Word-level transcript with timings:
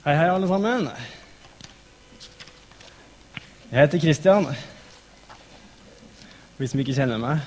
Hei, 0.00 0.14
hei, 0.16 0.30
alle 0.32 0.46
sammen. 0.48 0.86
Jeg 3.68 3.82
heter 3.82 4.00
Kristian. 4.00 4.46
For 6.54 6.64
de 6.64 6.68
som 6.72 6.80
ikke 6.80 6.94
kjenner 6.96 7.18
meg. 7.20 7.42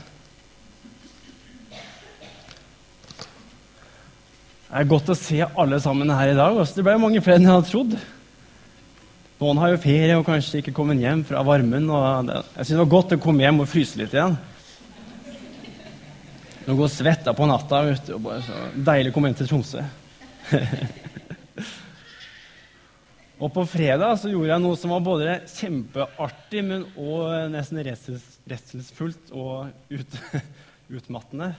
Det 4.68 4.84
er 4.84 4.92
godt 4.92 5.10
å 5.10 5.16
se 5.18 5.40
alle 5.42 5.80
sammen 5.82 6.14
her 6.14 6.36
i 6.36 6.36
dag. 6.38 6.60
Det 6.62 6.86
ble 6.86 6.94
mange 7.02 7.24
flere 7.26 7.42
enn 7.42 7.50
jeg 7.50 7.56
hadde 7.56 7.72
trodd. 7.72 7.96
Noen 9.42 9.62
har 9.64 9.74
jo 9.74 9.82
ferie 9.88 10.20
og 10.20 10.30
kanskje 10.30 10.62
ikke 10.62 10.76
kommet 10.78 11.02
hjem 11.02 11.24
fra 11.26 11.42
varmen. 11.48 11.90
Jeg 11.90 12.54
synes 12.54 12.76
det 12.76 12.82
var 12.84 12.92
godt 12.94 13.16
å 13.18 13.22
komme 13.26 13.48
hjem 13.48 13.64
og 13.66 13.72
fryse 13.72 13.98
litt 13.98 14.14
igjen. 14.14 14.38
Nå 16.68 16.78
går 16.78 16.94
svetta 17.00 17.34
på 17.34 17.50
natta. 17.50 17.82
Vet 17.90 18.06
du, 18.12 18.14
og 18.20 18.28
bare 18.30 18.46
så 18.46 18.62
Deilig 18.78 19.10
å 19.10 19.18
komme 19.18 19.34
hjem 19.34 19.42
til 19.42 19.50
Tromsø. 19.56 19.82
Og 23.44 23.50
på 23.52 23.66
fredag 23.68 24.14
så 24.22 24.30
gjorde 24.32 24.54
jeg 24.54 24.64
noe 24.64 24.78
som 24.80 24.94
var 24.94 25.02
både 25.04 25.34
kjempeartig, 25.52 26.62
men 26.64 26.86
òg 26.96 27.50
nesten 27.52 27.82
redsels, 27.84 28.24
redselsfullt 28.48 29.34
og 29.36 29.74
ut, 29.92 30.16
utmattende. 31.00 31.50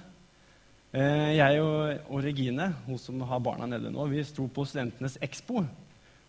Eh, 0.97 1.34
jeg 1.37 1.60
og, 1.60 2.07
og, 2.09 2.23
Regine, 2.24 2.70
hun 2.87 3.01
som 3.02 3.20
har 3.29 3.43
barna 3.45 3.69
nede 3.69 3.93
nå, 3.93 4.07
vi 4.09 4.24
sto 4.24 4.47
på 4.48 4.65
Studentenes 4.65 5.19
Expo 5.27 5.60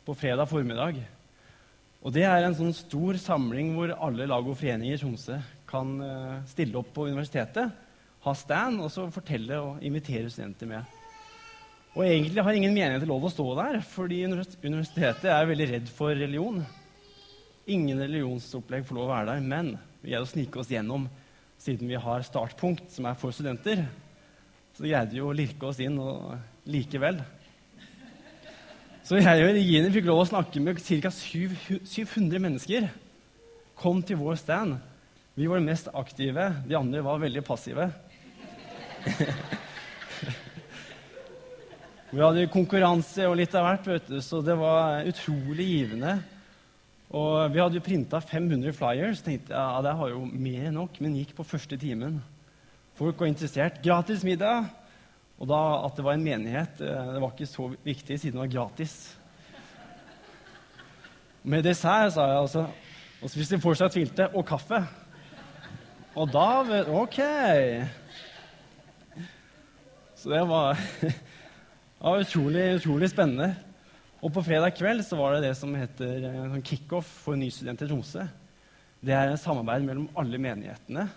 på 0.03 0.17
fredag 0.17 0.49
formiddag. 0.51 0.99
Og 2.03 2.11
Det 2.13 2.27
er 2.27 2.43
en 2.43 2.57
sånn 2.57 2.75
stor 2.75 3.15
samling 3.21 3.71
hvor 3.77 3.95
alle 3.95 4.27
lag 4.27 4.43
og 4.43 4.59
foreninger 4.59 4.97
i 4.97 4.99
Tromsø 4.99 5.39
kan 5.71 5.95
eh, 6.03 6.35
stille 6.51 6.81
opp 6.81 6.91
på 6.97 7.07
universitetet, 7.07 7.71
ha 8.25 8.35
stand 8.35 8.83
og 8.83 8.91
så 8.91 9.07
fortelle 9.13 9.61
og 9.61 9.87
invitere 9.87 10.27
studenter 10.27 10.73
med. 10.75 10.94
Og 11.95 12.03
egentlig 12.03 12.43
har 12.43 12.57
ingen 12.57 12.73
menighet 12.75 13.07
lov 13.07 13.23
å 13.23 13.31
stå 13.31 13.45
der, 13.55 13.77
fordi 13.87 14.25
universitetet 14.27 15.29
er 15.31 15.45
veldig 15.47 15.67
redd 15.69 15.91
for 15.95 16.11
religion. 16.11 16.57
Ingen 17.71 18.01
religionsopplegg 18.03 18.83
får 18.83 18.97
lov 18.97 19.05
å 19.07 19.13
være 19.13 19.29
der, 19.29 19.45
men 19.47 19.69
vi 20.01 20.11
greide 20.11 20.27
å 20.27 20.27
snike 20.27 20.59
oss 20.59 20.73
gjennom 20.73 21.07
siden 21.55 21.87
vi 21.87 21.95
har 21.95 22.25
startpunkt, 22.27 22.89
som 22.91 23.07
er 23.07 23.15
for 23.15 23.31
studenter. 23.31 23.85
Så 24.75 24.83
greide 24.83 25.15
vi 25.15 25.23
å 25.23 25.31
lirke 25.31 25.71
oss 25.71 25.79
inn 25.79 25.95
og 26.03 26.35
likevel. 26.67 27.23
Så 29.07 29.21
jeg 29.21 29.45
og 29.45 29.55
Regine 29.55 29.91
fikk 29.93 30.09
lov 30.09 30.25
å 30.25 30.29
snakke 30.33 30.59
med 30.65 30.83
ca. 30.83 31.11
700 31.15 32.43
mennesker. 32.43 32.89
Kom 33.79 34.03
til 34.03 34.19
vår 34.19 34.35
stand. 34.41 34.81
Vi 35.39 35.47
var 35.47 35.63
de 35.63 35.69
mest 35.69 35.87
aktive, 35.95 36.51
de 36.67 36.75
andre 36.75 37.03
var 37.07 37.23
veldig 37.23 37.43
passive. 37.47 37.87
Vi 42.15 42.21
hadde 42.23 42.45
konkurranse 42.47 43.25
og 43.27 43.33
litt 43.35 43.51
av 43.59 43.65
hvert, 43.65 43.87
vet 43.89 44.05
du, 44.07 44.19
så 44.23 44.37
det 44.39 44.53
var 44.55 45.03
utrolig 45.03 45.65
givende. 45.67 46.13
Og 47.11 47.51
vi 47.51 47.59
hadde 47.59 47.75
jo 47.75 47.83
printa 47.83 48.21
500 48.23 48.71
flyers. 48.77 49.19
tenkte 49.25 49.51
jeg, 49.51 49.59
ja, 49.59 49.81
det 49.83 49.91
har 49.99 50.13
jo 50.13 50.21
mer 50.23 50.69
enn 50.69 50.77
nok, 50.79 50.95
men 51.03 51.17
gikk 51.19 51.33
på 51.35 51.43
første 51.43 51.75
timen. 51.81 52.21
Folk 52.95 53.19
var 53.19 53.27
interessert. 53.27 53.81
Gratis 53.83 54.23
middag. 54.23 54.69
Og 55.35 55.51
da 55.51 55.59
at 55.89 55.99
det 55.99 56.07
var 56.07 56.15
en 56.15 56.23
menighet, 56.23 56.79
eh, 56.79 57.11
det 57.17 57.19
var 57.19 57.35
ikke 57.35 57.51
så 57.51 57.67
viktig 57.83 58.21
siden 58.21 58.39
det 58.39 58.45
var 58.45 58.53
gratis. 58.55 58.95
Med 61.43 61.67
dessert, 61.67 62.15
sa 62.15 62.31
jeg 62.31 62.41
altså. 62.45 62.67
Og 63.19 63.35
hvis 63.35 63.51
de 63.51 63.59
fortsatt 63.59 63.91
tvilte, 63.91 64.31
og 64.31 64.47
kaffe. 64.47 64.85
Og 66.15 66.31
da 66.31 66.47
OK. 66.95 67.19
Så 70.15 70.31
det 70.31 70.45
var 70.47 70.79
Det 72.05 72.11
var 72.11 72.21
utrolig, 72.21 72.63
utrolig 72.77 73.07
spennende. 73.09 73.47
Og 74.21 74.29
på 74.29 74.43
fredag 74.45 74.75
kveld 74.77 75.01
så 75.07 75.17
var 75.17 75.31
det 75.33 75.47
det 75.47 75.55
som 75.57 75.71
heter 75.73 76.27
eh, 76.27 76.35
sånn 76.51 76.61
kickoff 76.69 77.07
for 77.23 77.33
nystudenter 77.41 77.87
i 77.87 77.89
Tromsø. 77.89 78.27
Det 79.01 79.15
er 79.17 79.31
et 79.31 79.41
samarbeid 79.41 79.87
mellom 79.87 80.05
alle 80.21 80.37
menighetene. 80.37 81.07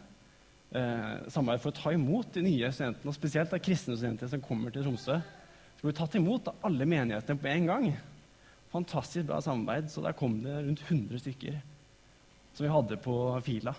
Eh, 0.72 1.28
samarbeid 1.28 1.60
for 1.60 1.74
å 1.74 1.76
ta 1.76 1.92
imot 1.92 2.32
de 2.32 2.46
nye 2.46 2.72
studentene, 2.72 3.12
og 3.12 3.18
spesielt 3.18 3.52
de 3.52 3.60
kristne 3.68 3.98
studentene 3.98 4.32
som 4.32 4.46
kommer 4.48 4.72
til 4.72 4.88
Tromsø. 4.88 5.18
Så 5.76 5.84
blir 5.84 5.98
tatt 6.00 6.16
imot 6.16 6.48
av 6.48 6.66
alle 6.70 6.88
menighetene 6.88 7.44
på 7.44 7.52
en 7.52 7.70
gang. 7.74 7.92
Fantastisk 8.72 9.28
bra 9.28 9.44
samarbeid. 9.44 9.92
Så 9.92 10.08
der 10.08 10.16
kom 10.16 10.40
det 10.40 10.56
rundt 10.56 10.88
100 10.88 11.20
stykker 11.20 11.60
som 12.54 12.64
vi 12.64 12.76
hadde 12.78 13.02
på 13.04 13.20
fila. 13.44 13.76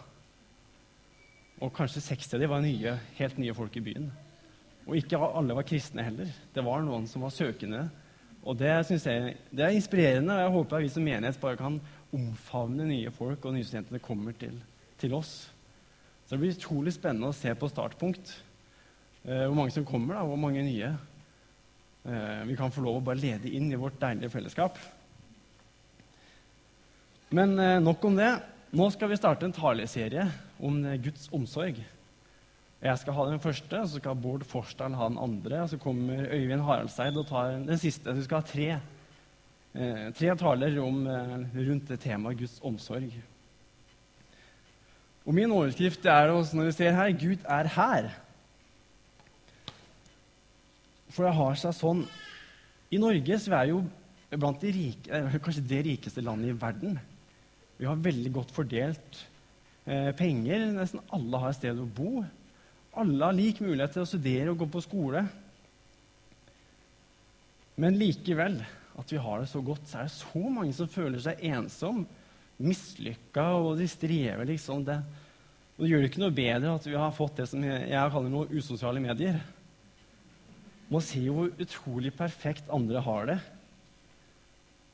Og 1.57 1.73
kanskje 1.73 2.05
60 2.13 2.37
av 2.37 2.45
dem 2.45 2.53
var 2.53 2.67
nye, 2.69 2.99
helt 3.17 3.41
nye 3.41 3.57
folk 3.57 3.81
i 3.81 3.87
byen. 3.89 4.11
Og 4.89 4.97
ikke 4.97 5.19
alle 5.21 5.53
var 5.53 5.67
kristne 5.69 6.03
heller. 6.05 6.29
Det 6.53 6.63
var 6.65 6.81
noen 6.81 7.05
som 7.09 7.21
var 7.21 7.33
søkende. 7.33 7.83
Og 8.41 8.57
det 8.57 8.71
synes 8.87 9.05
jeg 9.05 9.35
det 9.53 9.65
er 9.65 9.75
inspirerende, 9.75 10.33
og 10.33 10.41
jeg 10.41 10.53
håper 10.55 10.77
at 10.77 10.83
vi 10.85 10.91
som 10.93 11.05
menighet 11.05 11.39
bare 11.41 11.59
kan 11.59 11.77
omfavne 12.15 12.87
nye 12.89 13.11
folk, 13.13 13.45
og 13.45 13.53
nye 13.53 13.67
studentene 13.67 14.01
kommer 14.01 14.33
til, 14.39 14.55
til, 14.97 15.13
oss. 15.13 15.51
Så 16.25 16.33
det 16.33 16.41
blir 16.41 16.55
utrolig 16.55 16.93
spennende 16.95 17.29
å 17.29 17.35
se 17.35 17.53
på 17.53 17.69
startpunkt 17.69 18.31
eh, 19.27 19.45
hvor 19.45 19.57
mange 19.59 19.75
som 19.75 19.85
kommer, 19.85 20.17
da, 20.17 20.25
hvor 20.25 20.39
mange 20.41 20.63
nye. 20.65 20.93
Eh, 22.09 22.41
vi 22.49 22.57
kan 22.57 22.73
få 22.73 22.81
lov 22.85 23.01
å 23.01 23.05
bare 23.11 23.21
lede 23.21 23.51
inn 23.53 23.69
i 23.69 23.79
vårt 23.79 23.99
deilige 24.01 24.31
fellesskap. 24.33 24.79
Men 27.35 27.59
eh, 27.61 27.77
nok 27.83 28.09
om 28.09 28.17
det. 28.17 28.31
Nå 28.73 28.89
skal 28.93 29.11
vi 29.11 29.17
starte 29.19 29.45
en 29.45 29.53
taleserie 29.53 30.25
om 30.65 30.81
eh, 30.85 30.97
Guds 31.03 31.29
omsorg. 31.35 31.77
Jeg 32.79 32.99
skal 33.01 33.15
ha 33.17 33.25
den 33.27 33.41
første, 33.43 33.81
så 33.83 33.99
skal 33.99 34.15
Bård 34.15 34.45
Forsdal 34.47 34.93
ha 34.95 35.09
den 35.09 35.19
andre. 35.19 35.63
Og 35.65 35.69
så 35.73 35.77
kommer 35.81 36.29
Øyvind 36.31 36.63
Haraldseid 36.63 37.17
og 37.19 37.27
tar 37.27 37.57
den 37.67 37.81
siste. 37.81 38.07
Så 38.07 38.15
vi 38.15 38.23
skal 38.23 38.39
ha 38.39 38.47
tre, 38.47 38.69
eh, 39.75 40.05
tre 40.15 40.35
taler 40.39 40.79
om, 40.79 41.01
eh, 41.07 41.35
rundt 41.67 41.89
det 41.89 41.99
temaet 41.99 42.39
Guds 42.39 42.59
omsorg. 42.63 43.11
Og 45.25 45.33
Min 45.33 45.51
overskrift 45.51 46.05
er 46.05 46.31
også, 46.31 46.55
når 46.55 46.65
vi 46.65 46.71
ser 46.71 46.91
her, 46.91 47.11
'Gud 47.11 47.43
er 47.45 47.67
her'. 47.67 48.09
For 51.09 51.25
det 51.25 51.33
har 51.35 51.55
seg 51.55 51.73
sånn 51.73 52.07
I 52.91 52.97
Norge 52.97 53.39
så 53.39 53.53
er 53.53 53.65
vi 53.65 53.69
jo 53.69 53.83
blant 54.37 54.61
de 54.61 54.71
rike, 54.71 55.11
eh, 55.11 55.39
kanskje 55.39 55.67
det 55.67 55.85
rikeste 55.85 56.21
landet 56.21 56.49
i 56.49 56.61
verden. 56.61 56.99
Vi 57.77 57.85
har 57.85 57.95
veldig 57.95 58.33
godt 58.33 58.51
fordelt 58.51 59.27
eh, 59.85 60.11
penger. 60.11 60.71
Nesten 60.73 61.01
alle 61.13 61.37
har 61.37 61.49
et 61.49 61.55
sted 61.55 61.77
å 61.77 61.85
bo. 61.85 62.25
Alle 62.97 63.21
har 63.25 63.35
lik 63.37 63.61
mulighet 63.61 63.93
til 63.95 64.03
å 64.03 64.09
studere 64.09 64.53
og 64.53 64.63
gå 64.63 64.67
på 64.73 64.81
skole. 64.83 65.23
Men 67.79 67.99
likevel, 67.99 68.57
at 68.99 69.13
vi 69.13 69.19
har 69.21 69.43
det 69.43 69.51
så 69.51 69.61
godt, 69.63 69.85
så 69.87 70.01
er 70.01 70.09
det 70.09 70.15
så 70.17 70.41
mange 70.51 70.73
som 70.75 70.89
føler 70.91 71.21
seg 71.23 71.43
ensom, 71.51 72.01
mislykka, 72.59 73.45
og 73.55 73.77
de 73.79 73.87
strever 73.87 74.49
liksom 74.49 74.83
det. 74.87 74.97
Og 75.77 75.85
det 75.85 75.93
gjør 75.93 76.03
det 76.03 76.09
ikke 76.09 76.23
noe 76.25 76.35
bedre 76.35 76.73
at 76.75 76.89
vi 76.89 76.97
har 76.99 77.15
fått 77.15 77.39
det 77.39 77.47
som 77.47 77.63
jeg 77.63 78.11
kaller 78.11 78.33
noe 78.33 78.49
usosiale 78.51 78.99
medier. 79.03 79.39
Man 80.89 81.05
ser 81.05 81.23
jo 81.23 81.37
hvor 81.37 81.63
utrolig 81.63 82.11
perfekt 82.17 82.71
andre 82.73 83.03
har 83.05 83.29
det. 83.29 83.37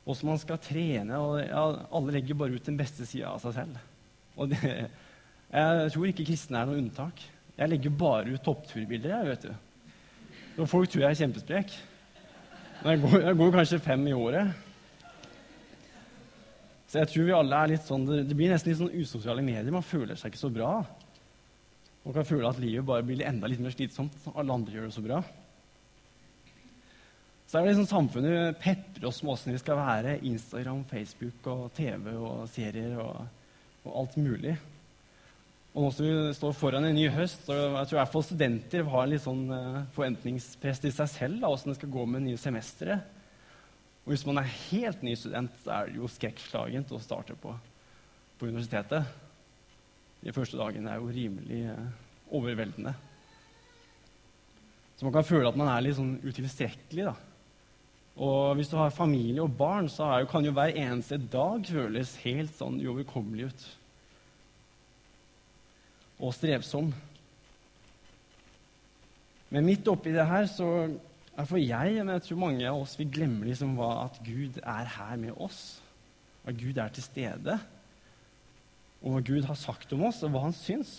Åssen 0.06 0.30
man 0.30 0.38
skal 0.38 0.62
trene. 0.62 1.18
og 1.18 1.40
ja, 1.42 1.64
Alle 1.90 2.20
legger 2.20 2.38
bare 2.38 2.60
ut 2.60 2.68
den 2.68 2.78
beste 2.78 3.08
sida 3.10 3.32
av 3.32 3.42
seg 3.42 3.56
selv. 3.58 3.80
Og 4.36 4.52
det, 4.52 4.60
jeg 5.50 5.94
tror 5.96 6.12
ikke 6.12 6.28
kristne 6.28 6.62
er 6.62 6.70
noe 6.70 6.84
unntak. 6.84 7.24
Jeg 7.56 7.72
legger 7.72 7.94
bare 7.96 8.34
ut 8.34 8.44
toppturbilder, 8.44 9.14
jeg, 9.16 9.28
vet 9.32 9.46
du. 9.48 10.62
Og 10.62 10.70
folk 10.72 10.92
tror 10.92 11.06
jeg 11.06 11.14
er 11.14 11.20
kjempesprek. 11.22 11.76
Men 12.82 12.90
jeg 12.92 13.02
går, 13.06 13.16
jeg 13.24 13.38
går, 13.40 13.54
kanskje 13.56 13.80
fem 13.84 14.04
i 14.08 14.16
året. 14.16 14.52
Så 16.92 17.00
jeg 17.02 17.12
tror 17.12 17.28
vi 17.28 17.36
alle 17.36 17.62
er 17.62 17.72
litt 17.74 17.88
sånn, 17.88 18.06
Det 18.06 18.36
blir 18.36 18.52
nesten 18.52 18.72
litt 18.72 18.82
sånn 18.82 18.94
usosiale 18.94 19.44
medier. 19.44 19.72
Man 19.74 19.88
føler 19.88 20.20
seg 20.20 20.32
ikke 20.32 20.44
så 20.44 20.52
bra. 20.54 20.74
Man 22.06 22.14
kan 22.14 22.28
føle 22.28 22.52
at 22.52 22.62
livet 22.62 22.86
bare 22.86 23.08
blir 23.08 23.26
enda 23.26 23.50
litt 23.50 23.64
mer 23.64 23.74
slitsomt. 23.74 24.16
Alle 24.36 24.54
andre 24.54 24.76
gjør 24.76 24.92
det 24.92 24.98
så 24.98 25.06
bra. 25.06 25.24
Så 27.46 27.58
er 27.58 27.66
det 27.66 27.72
liksom 27.72 27.90
samfunnet 27.90 28.60
peprer 28.62 29.08
oss 29.08 29.22
med 29.24 29.36
åssen 29.36 29.56
vi 29.56 29.64
skal 29.64 29.80
være. 29.80 30.20
Instagram, 30.28 30.84
Facebook 30.92 31.50
og 31.52 31.66
TV 31.78 32.14
og 32.14 32.46
serier 32.52 33.00
og, 33.00 33.26
og 33.86 34.00
alt 34.04 34.18
mulig. 34.20 34.56
Og 35.76 35.84
nå 35.84 35.90
som 35.92 36.06
vi 36.08 36.36
står 36.38 36.54
foran 36.56 36.86
en 36.88 36.96
ny 36.96 37.10
høst, 37.12 37.42
så 37.44 37.56
jeg 37.58 37.88
tror 37.90 37.98
i 37.98 38.00
hvert 38.00 38.12
fall 38.14 38.24
studenter 38.24 38.86
har 38.94 39.02
en 39.04 39.12
litt 39.12 39.24
sånn 39.26 39.42
uh, 39.52 39.82
forventningspress 39.92 40.80
til 40.86 40.94
seg 40.96 41.10
selv 41.12 41.42
da, 41.42 41.50
åssen 41.52 41.74
det 41.74 41.76
skal 41.82 41.92
gå 41.92 42.06
med 42.08 42.24
nye 42.24 42.40
semestre. 42.40 42.96
Og 44.06 44.14
hvis 44.14 44.24
man 44.24 44.40
er 44.40 44.54
helt 44.70 45.04
ny 45.04 45.18
student, 45.20 45.52
så 45.66 45.76
er 45.76 45.92
det 45.92 46.00
jo 46.00 46.08
skrekkslagent 46.14 46.96
å 46.96 47.02
starte 47.04 47.36
på, 47.36 47.52
på 48.40 48.48
universitetet. 48.48 49.04
De 50.24 50.38
første 50.38 50.56
dagene 50.62 50.96
er 50.96 51.04
jo 51.04 51.12
rimelig 51.12 51.62
uh, 51.68 52.02
overveldende. 52.40 52.96
Så 54.96 55.04
man 55.04 55.20
kan 55.20 55.28
føle 55.28 55.52
at 55.52 55.60
man 55.60 55.76
er 55.76 55.84
litt 55.84 56.00
sånn 56.00 56.22
utilstrekkelig. 56.24 57.10
da. 57.12 57.18
Og 58.16 58.56
hvis 58.56 58.72
du 58.72 58.80
har 58.80 58.96
familie 58.96 59.44
og 59.44 59.60
barn, 59.60 59.92
så 59.92 60.22
jo, 60.24 60.32
kan 60.32 60.48
jo 60.48 60.56
hver 60.56 60.72
eneste 60.72 61.20
dag 61.20 61.68
føles 61.68 62.16
helt 62.24 62.56
sånn 62.56 62.80
uoverkommelig 62.80 63.52
ut 63.52 63.74
og 66.20 66.34
strevsom. 66.36 66.92
Men 69.52 69.68
midt 69.68 69.88
oppi 69.88 70.14
det 70.16 70.26
her 70.28 70.48
så 70.52 70.70
For 71.36 71.60
jeg, 71.60 71.98
men 72.00 72.14
jeg 72.16 72.24
tror 72.24 72.40
mange 72.40 72.68
av 72.70 72.78
oss 72.80 72.94
vi 72.96 73.10
glemmer 73.12 73.50
liksom 73.50 73.74
hva, 73.76 74.06
at 74.06 74.22
Gud 74.24 74.56
er 74.64 74.88
her 74.88 75.18
med 75.20 75.36
oss. 75.36 75.82
At 76.48 76.56
Gud 76.56 76.78
er 76.80 76.94
til 76.96 77.04
stede. 77.04 77.58
Og 79.04 79.12
hva 79.12 79.20
Gud 79.28 79.44
har 79.44 79.60
sagt 79.60 79.92
om 79.92 80.06
oss, 80.08 80.22
og 80.24 80.32
hva 80.32 80.46
han 80.46 80.56
syns. 80.56 80.94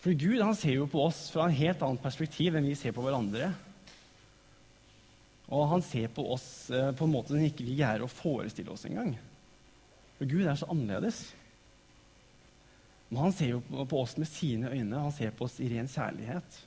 For 0.00 0.16
Gud 0.16 0.40
han 0.40 0.56
ser 0.56 0.78
jo 0.78 0.88
på 0.88 1.04
oss 1.04 1.26
fra 1.32 1.50
en 1.50 1.56
helt 1.56 1.84
annet 1.84 2.00
perspektiv 2.04 2.56
enn 2.56 2.66
vi 2.68 2.76
ser 2.76 2.96
på 2.96 3.04
hverandre. 3.04 3.52
Og 5.52 5.68
han 5.68 5.84
ser 5.84 6.08
på 6.16 6.24
oss 6.32 6.48
eh, 6.72 6.90
på 6.96 7.04
en 7.04 7.12
måte 7.12 7.32
som 7.32 7.44
ikke 7.44 7.64
vi 7.64 7.76
greier 7.78 8.04
å 8.04 8.10
forestille 8.10 8.72
oss 8.72 8.84
engang. 8.88 9.14
For 10.18 10.30
Gud 10.30 10.44
er 10.46 10.58
så 10.58 10.68
annerledes. 10.70 11.24
Men 13.10 13.26
han 13.26 13.34
ser 13.34 13.56
jo 13.56 13.84
på 13.88 14.00
oss 14.00 14.16
med 14.18 14.30
sine 14.30 14.70
øyne. 14.70 15.02
Han 15.06 15.12
ser 15.14 15.34
på 15.34 15.46
oss 15.48 15.60
i 15.62 15.68
ren 15.70 15.90
kjærlighet. 15.90 16.60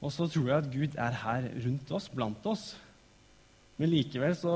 Og 0.00 0.12
så 0.14 0.26
tror 0.30 0.46
jeg 0.48 0.56
at 0.56 0.70
Gud 0.72 0.96
er 0.96 1.16
her 1.22 1.48
rundt 1.64 1.90
oss, 1.92 2.08
blant 2.08 2.46
oss. 2.48 2.70
Men 3.80 3.92
likevel 3.92 4.34
så 4.36 4.52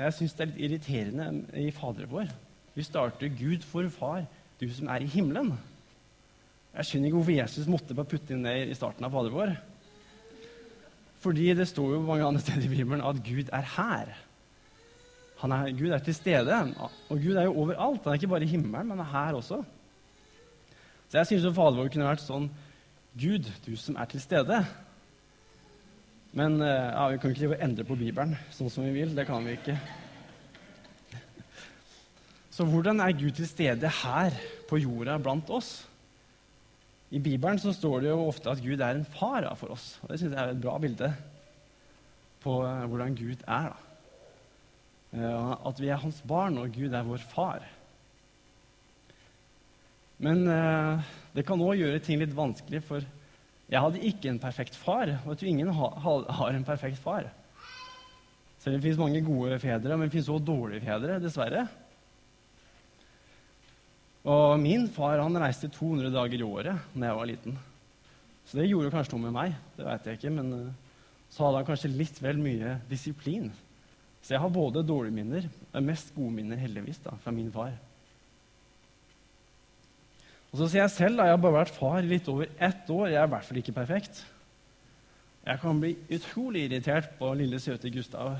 jeg 0.00 0.16
syns 0.16 0.34
det 0.34 0.44
er 0.44 0.50
litt 0.50 0.64
irriterende 0.66 1.28
i 1.62 1.68
Fader 1.74 2.10
vår. 2.10 2.30
Vi 2.74 2.82
starter 2.82 3.30
'Gud 3.30 3.62
for 3.62 3.86
Far, 3.88 4.24
du 4.60 4.66
som 4.74 4.88
er 4.90 5.02
i 5.02 5.10
himmelen'. 5.10 5.54
Jeg 6.74 6.86
skjønner 6.86 7.06
ikke 7.06 7.18
hvorfor 7.20 7.36
Jesus 7.38 7.70
måtte 7.70 7.94
bare 7.94 8.10
putte 8.10 8.34
inn 8.34 8.42
det 8.42 8.54
i 8.66 8.74
starten 8.74 9.06
av 9.06 9.14
Fader 9.14 9.30
vår. 9.30 9.54
Fordi 11.22 11.52
det 11.54 11.68
står 11.70 11.94
jo 11.94 12.02
mange 12.02 12.26
andre 12.26 12.42
steder 12.42 12.66
i 12.66 12.72
Bibelen 12.74 13.04
at 13.06 13.22
Gud 13.22 13.52
er 13.52 13.68
her. 13.76 14.10
Er, 15.42 15.72
Gud 15.76 15.90
er 15.92 15.98
til 16.00 16.14
stede, 16.16 16.58
og 16.78 17.18
Gud 17.20 17.34
er 17.36 17.44
jo 17.44 17.56
overalt. 17.64 18.04
Han 18.04 18.14
er 18.14 18.20
ikke 18.20 18.30
bare 18.30 18.46
i 18.46 18.52
himmelen, 18.54 18.88
men 18.88 19.02
er 19.02 19.10
her 19.10 19.34
også. 19.36 19.58
Så 21.08 21.18
jeg 21.18 21.26
syns 21.26 21.50
Fader 21.54 21.76
vår 21.78 21.90
kunne 21.92 22.08
vært 22.08 22.24
sånn 22.24 22.48
Gud, 23.14 23.50
du 23.66 23.74
som 23.78 23.98
er 24.00 24.08
til 24.10 24.22
stede. 24.22 24.62
Men 26.34 26.56
eh, 26.64 26.88
ja, 26.90 27.04
vi 27.12 27.20
kan 27.22 27.34
ikke 27.34 27.60
endre 27.62 27.84
på 27.86 27.98
Bibelen 27.98 28.34
sånn 28.54 28.72
som 28.72 28.86
vi 28.86 28.94
vil. 28.96 29.12
Det 29.14 29.26
kan 29.28 29.44
vi 29.46 29.54
ikke. 29.54 29.76
Så 32.54 32.66
hvordan 32.66 33.02
er 33.02 33.14
Gud 33.18 33.36
til 33.38 33.46
stede 33.50 33.90
her 34.02 34.34
på 34.70 34.80
jorda 34.82 35.20
blant 35.22 35.50
oss? 35.54 35.84
I 37.14 37.20
Bibelen 37.22 37.60
så 37.62 37.70
står 37.74 38.02
det 38.02 38.10
jo 38.10 38.26
ofte 38.26 38.50
at 38.50 38.62
Gud 38.64 38.82
er 38.82 38.98
en 38.98 39.06
far 39.06 39.46
for 39.58 39.74
oss. 39.76 40.00
og 40.02 40.10
Det 40.10 40.18
syns 40.18 40.34
jeg 40.34 40.42
er 40.42 40.54
et 40.54 40.62
bra 40.62 40.74
bilde 40.82 41.14
på 42.42 42.60
eh, 42.66 42.86
hvordan 42.90 43.14
Gud 43.18 43.46
er. 43.46 43.70
da. 43.70 43.93
Eh, 45.14 45.50
at 45.70 45.80
vi 45.80 45.90
er 45.92 46.00
hans 46.02 46.18
barn, 46.26 46.58
og 46.58 46.74
Gud 46.74 46.94
er 46.94 47.06
vår 47.06 47.22
far. 47.30 47.62
Men 50.24 50.42
eh, 50.50 51.12
det 51.36 51.44
kan 51.46 51.62
òg 51.62 51.78
gjøre 51.78 52.02
ting 52.02 52.18
litt 52.18 52.34
vanskelig, 52.34 52.82
for 52.86 53.04
jeg 53.70 53.80
hadde 53.80 54.02
ikke 54.08 54.32
en 54.32 54.42
perfekt 54.42 54.76
far. 54.78 55.10
Og 55.22 55.32
jeg 55.32 55.40
tror 55.40 55.52
ingen 55.52 55.72
ha, 55.76 55.90
ha, 56.06 56.16
har 56.40 56.56
en 56.56 56.66
perfekt 56.66 57.00
far. 57.02 57.30
Selv 58.58 58.74
om 58.74 58.80
det 58.80 58.88
fins 58.88 59.00
mange 59.00 59.22
gode 59.24 59.58
fedre, 59.62 59.96
men 59.96 60.08
det 60.08 60.16
fins 60.16 60.30
òg 60.32 60.42
dårlige 60.44 60.84
fedre, 60.86 61.20
dessverre. 61.22 61.66
Og 64.24 64.56
min 64.56 64.86
far 64.88 65.20
han 65.20 65.36
reiste 65.36 65.68
200 65.68 66.08
dager 66.14 66.40
i 66.40 66.46
året 66.46 66.94
da 66.94 67.10
jeg 67.10 67.18
var 67.18 67.28
liten. 67.28 67.58
Så 68.48 68.56
det 68.56 68.70
gjorde 68.70 68.92
kanskje 68.92 69.14
noe 69.14 69.26
med 69.26 69.36
meg. 69.36 69.58
det 69.76 69.84
vet 69.86 70.08
jeg 70.08 70.18
ikke, 70.18 70.32
Men 70.32 70.52
eh, 70.58 70.72
så 71.30 71.46
hadde 71.46 71.60
han 71.60 71.68
kanskje 71.68 71.92
litt 71.92 72.18
vel 72.24 72.40
mye 72.40 72.78
disiplin. 72.90 73.52
Så 74.24 74.32
jeg 74.32 74.40
har 74.40 74.52
både 74.52 74.80
dårlige 74.86 75.12
minner, 75.12 75.48
men 75.74 75.90
mest 75.90 76.14
gode 76.16 76.32
minner 76.32 76.56
heldigvis 76.56 77.02
da, 77.04 77.12
fra 77.20 77.32
min 77.34 77.50
far. 77.52 77.74
Og 80.54 80.60
så 80.62 80.68
sier 80.70 80.84
jeg 80.84 80.94
selv 80.94 81.18
da, 81.18 81.26
jeg 81.28 81.36
har 81.36 81.42
bare 81.42 81.58
vært 81.58 81.76
far 81.76 82.06
litt 82.06 82.28
over 82.30 82.48
ett 82.62 82.90
år. 82.94 83.08
Jeg 83.10 83.20
er 83.20 83.28
i 83.28 83.32
hvert 83.34 83.46
fall 83.48 83.60
ikke 83.60 83.76
perfekt. 83.76 84.22
Jeg 85.44 85.60
kan 85.60 85.80
bli 85.82 85.92
utrolig 86.14 86.62
irritert 86.68 87.18
på 87.18 87.32
lille, 87.36 87.58
søte 87.60 87.90
Gustav. 87.92 88.38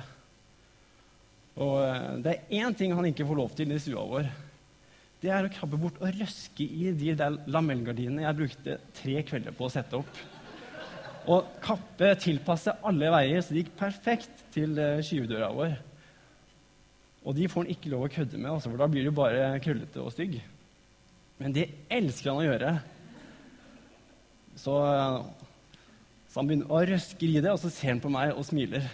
Og 1.60 1.74
eh, 1.82 2.06
det 2.24 2.32
er 2.32 2.62
én 2.62 2.76
ting 2.78 2.94
han 2.96 3.10
ikke 3.10 3.26
får 3.28 3.40
lov 3.42 3.52
til 3.58 3.74
i 3.74 3.80
stua 3.82 4.06
vår. 4.08 4.30
Det 5.20 5.32
er 5.32 5.44
å 5.44 5.52
krabbe 5.52 5.80
bort 5.80 6.00
og 6.00 6.16
røske 6.16 6.64
i 6.64 6.94
de 6.96 7.12
der 7.18 7.36
lamellgardinene 7.50 8.24
jeg 8.24 8.38
brukte 8.40 8.78
tre 8.96 9.20
kvelder 9.26 9.56
på 9.56 9.68
å 9.68 9.74
sette 9.74 10.00
opp. 10.00 10.22
Og 11.24 11.46
kappe 11.64 12.10
tilpasse 12.20 12.74
alle 12.84 13.10
veier, 13.14 13.40
så 13.40 13.54
det 13.54 13.64
gikk 13.64 13.76
perfekt 13.78 14.42
til 14.54 14.76
uh, 14.76 15.00
skyvedøra 15.04 15.48
vår. 15.56 15.76
Og 17.24 17.36
de 17.36 17.48
får 17.48 17.64
han 17.64 17.72
ikke 17.72 17.92
lov 17.92 18.04
å 18.04 18.10
kødde 18.12 18.40
med, 18.40 18.50
altså, 18.52 18.68
for 18.68 18.82
da 18.82 18.88
blir 18.92 19.06
du 19.06 19.14
bare 19.16 19.54
krøllete 19.64 20.02
og 20.02 20.12
stygg. 20.12 20.36
Men 21.40 21.54
det 21.56 21.70
elsker 21.92 22.30
han 22.30 22.42
å 22.42 22.44
gjøre. 22.44 22.74
Så, 24.60 24.74
så 26.28 26.40
han 26.40 26.50
begynner 26.50 26.70
å 26.70 26.84
røske 26.92 27.26
i 27.26 27.40
det, 27.40 27.50
og 27.50 27.62
så 27.62 27.72
ser 27.72 27.94
han 27.94 28.04
på 28.04 28.12
meg 28.12 28.36
og 28.36 28.44
smiler. 28.46 28.84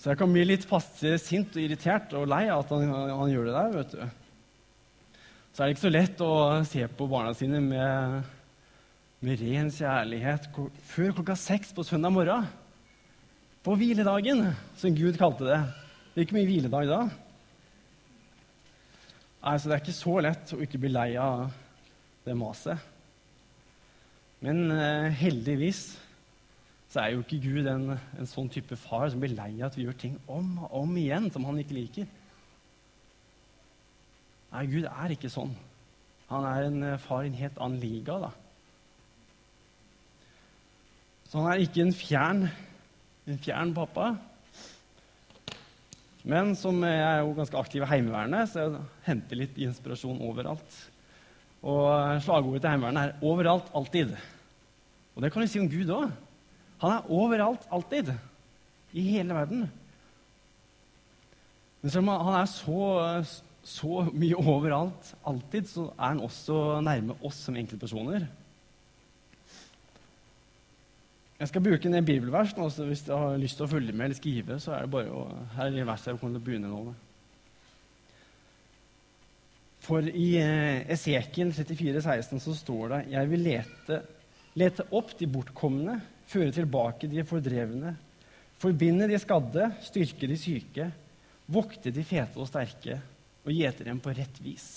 Så 0.00 0.12
jeg 0.12 0.20
kan 0.20 0.32
bli 0.32 0.46
litt 0.46 0.62
passe 0.68 1.16
sint 1.20 1.56
og 1.56 1.60
irritert 1.60 2.12
og 2.16 2.28
lei 2.30 2.46
av 2.48 2.62
at 2.62 2.70
han, 2.72 2.88
han, 2.88 3.32
gjør 3.32 3.48
det 3.50 3.56
der. 3.56 3.74
vet 3.74 3.96
du. 3.96 4.04
Så 5.52 5.60
er 5.60 5.66
det 5.66 5.74
ikke 5.74 5.82
så 5.82 5.92
lett 5.92 6.22
å 6.24 6.34
se 6.68 6.86
på 6.96 7.08
barna 7.10 7.34
sine 7.36 7.60
med 7.60 8.30
med 9.20 9.36
ren 9.42 9.68
kjærlighet 9.68 10.46
før 10.88 11.10
klokka 11.18 11.34
seks 11.36 11.74
på 11.76 11.84
søndag 11.84 12.12
morgen. 12.14 12.46
På 13.60 13.74
hviledagen, 13.76 14.46
som 14.80 14.94
Gud 14.96 15.18
kalte 15.20 15.44
det. 15.44 15.58
Det 16.14 16.22
er 16.22 16.24
ikke 16.24 16.38
mye 16.38 16.48
hviledag 16.48 16.88
da. 16.88 17.00
Altså, 19.42 19.68
Det 19.68 19.76
er 19.76 19.84
ikke 19.84 19.98
så 19.98 20.16
lett 20.24 20.54
å 20.56 20.62
ikke 20.64 20.80
bli 20.80 20.92
lei 20.94 21.10
av 21.20 21.50
det 22.24 22.36
maset. 22.36 22.80
Men 24.40 24.70
eh, 24.72 25.12
heldigvis 25.20 25.84
så 26.88 27.04
er 27.04 27.12
jo 27.12 27.20
ikke 27.20 27.44
Gud 27.44 27.68
en, 27.68 27.90
en, 27.92 28.26
sånn 28.28 28.48
type 28.48 28.76
far 28.80 29.10
som 29.12 29.20
blir 29.20 29.36
lei 29.36 29.52
av 29.60 29.68
at 29.68 29.76
vi 29.76 29.84
gjør 29.84 30.00
ting 30.00 30.16
om 30.32 30.62
og 30.64 30.78
om 30.80 30.96
igjen 30.96 31.28
som 31.30 31.44
han 31.44 31.60
ikke 31.60 31.76
liker. 31.76 32.08
Nei, 34.50 34.68
Gud 34.72 34.88
er 34.88 35.12
ikke 35.12 35.30
sånn. 35.30 35.52
Han 36.32 36.48
er 36.48 36.70
en 36.70 36.86
eh, 36.94 37.02
far 37.04 37.28
i 37.28 37.34
en 37.34 37.42
helt 37.44 37.60
annen 37.60 37.84
liga. 37.84 38.16
da. 38.24 38.38
Så 41.30 41.38
han 41.38 41.52
er 41.52 41.60
ikke 41.62 41.84
en 41.84 41.94
fjern, 41.94 42.40
en 43.30 43.38
fjern 43.38 43.70
pappa. 43.70 44.08
Men 46.26 46.56
som 46.58 46.80
jeg 46.82 47.04
er 47.06 47.20
jo 47.22 47.36
ganske 47.36 47.60
aktiv 47.60 47.84
i 47.84 47.90
Heimevernet, 47.92 48.50
så 48.50 48.64
jeg 48.64 48.80
henter 49.06 49.38
litt 49.38 49.60
inspirasjon 49.62 50.18
overalt. 50.26 50.80
Og 51.62 52.18
slagordet 52.24 52.64
til 52.64 52.72
Heimevernet 52.72 53.02
er 53.04 53.22
'overalt, 53.22 53.70
alltid'. 53.74 54.16
Og 55.14 55.22
det 55.22 55.32
kan 55.32 55.42
du 55.42 55.46
si 55.46 55.60
om 55.60 55.70
Gud 55.70 55.94
òg. 55.94 56.10
Han 56.80 56.90
er 56.90 57.10
overalt, 57.10 57.66
alltid. 57.70 58.12
I 58.92 59.00
hele 59.00 59.34
verden. 59.34 59.70
Men 61.82 61.90
selv 61.90 62.08
om 62.08 62.26
han 62.26 62.40
er 62.40 62.46
så, 62.46 63.24
så 63.62 64.10
mye 64.12 64.34
overalt, 64.34 65.14
alltid, 65.24 65.68
så 65.68 65.92
er 65.98 66.06
han 66.08 66.20
også 66.20 66.80
nærme 66.80 67.14
oss 67.22 67.34
som 67.34 67.56
enkeltpersoner. 67.56 68.26
Jeg 71.40 71.48
skal 71.48 71.62
bruke 71.64 71.88
en 71.88 72.04
bibelvers 72.04 72.50
nå, 72.52 72.66
så 72.68 72.84
hvis 72.84 73.06
du 73.06 73.14
har 73.14 73.38
lyst 73.40 73.56
til 73.56 73.64
å 73.64 73.70
følge 73.70 73.94
med 73.94 74.10
eller 74.10 74.18
skrive, 74.18 74.58
så 74.60 74.74
er 74.76 74.84
det 74.84 74.92
bare 74.92 75.14
å 75.14 75.22
Her 75.54 75.72
er 75.72 75.86
verset 75.88 76.10
jeg 76.10 76.20
kommer 76.20 76.36
til 76.36 76.42
å 76.42 76.48
begynne 76.50 76.68
nå 76.68 76.80
med. 76.90 77.06
For 79.80 80.04
i 80.04 80.26
Esekiel 80.92 81.54
34, 81.56 82.02
16 82.04 82.44
så 82.44 82.54
står 82.58 82.92
det 82.92 83.00
Jeg 83.14 83.30
vil 83.32 83.46
lete, 83.46 84.02
lete 84.60 84.84
opp 84.92 85.16
de 85.16 85.30
bortkomne, 85.32 85.96
føre 86.28 86.52
tilbake 86.52 87.08
de 87.08 87.24
fordrevne, 87.24 87.94
forbinde 88.60 89.08
de 89.08 89.18
skadde, 89.18 89.72
styrke 89.88 90.28
de 90.28 90.36
syke, 90.36 90.90
vokte 91.50 91.90
de 91.90 92.04
fete 92.04 92.36
og 92.36 92.50
sterke 92.52 93.00
og 93.46 93.54
gjete 93.56 93.88
dem 93.88 93.98
på 94.04 94.12
rett 94.12 94.44
vis. 94.44 94.68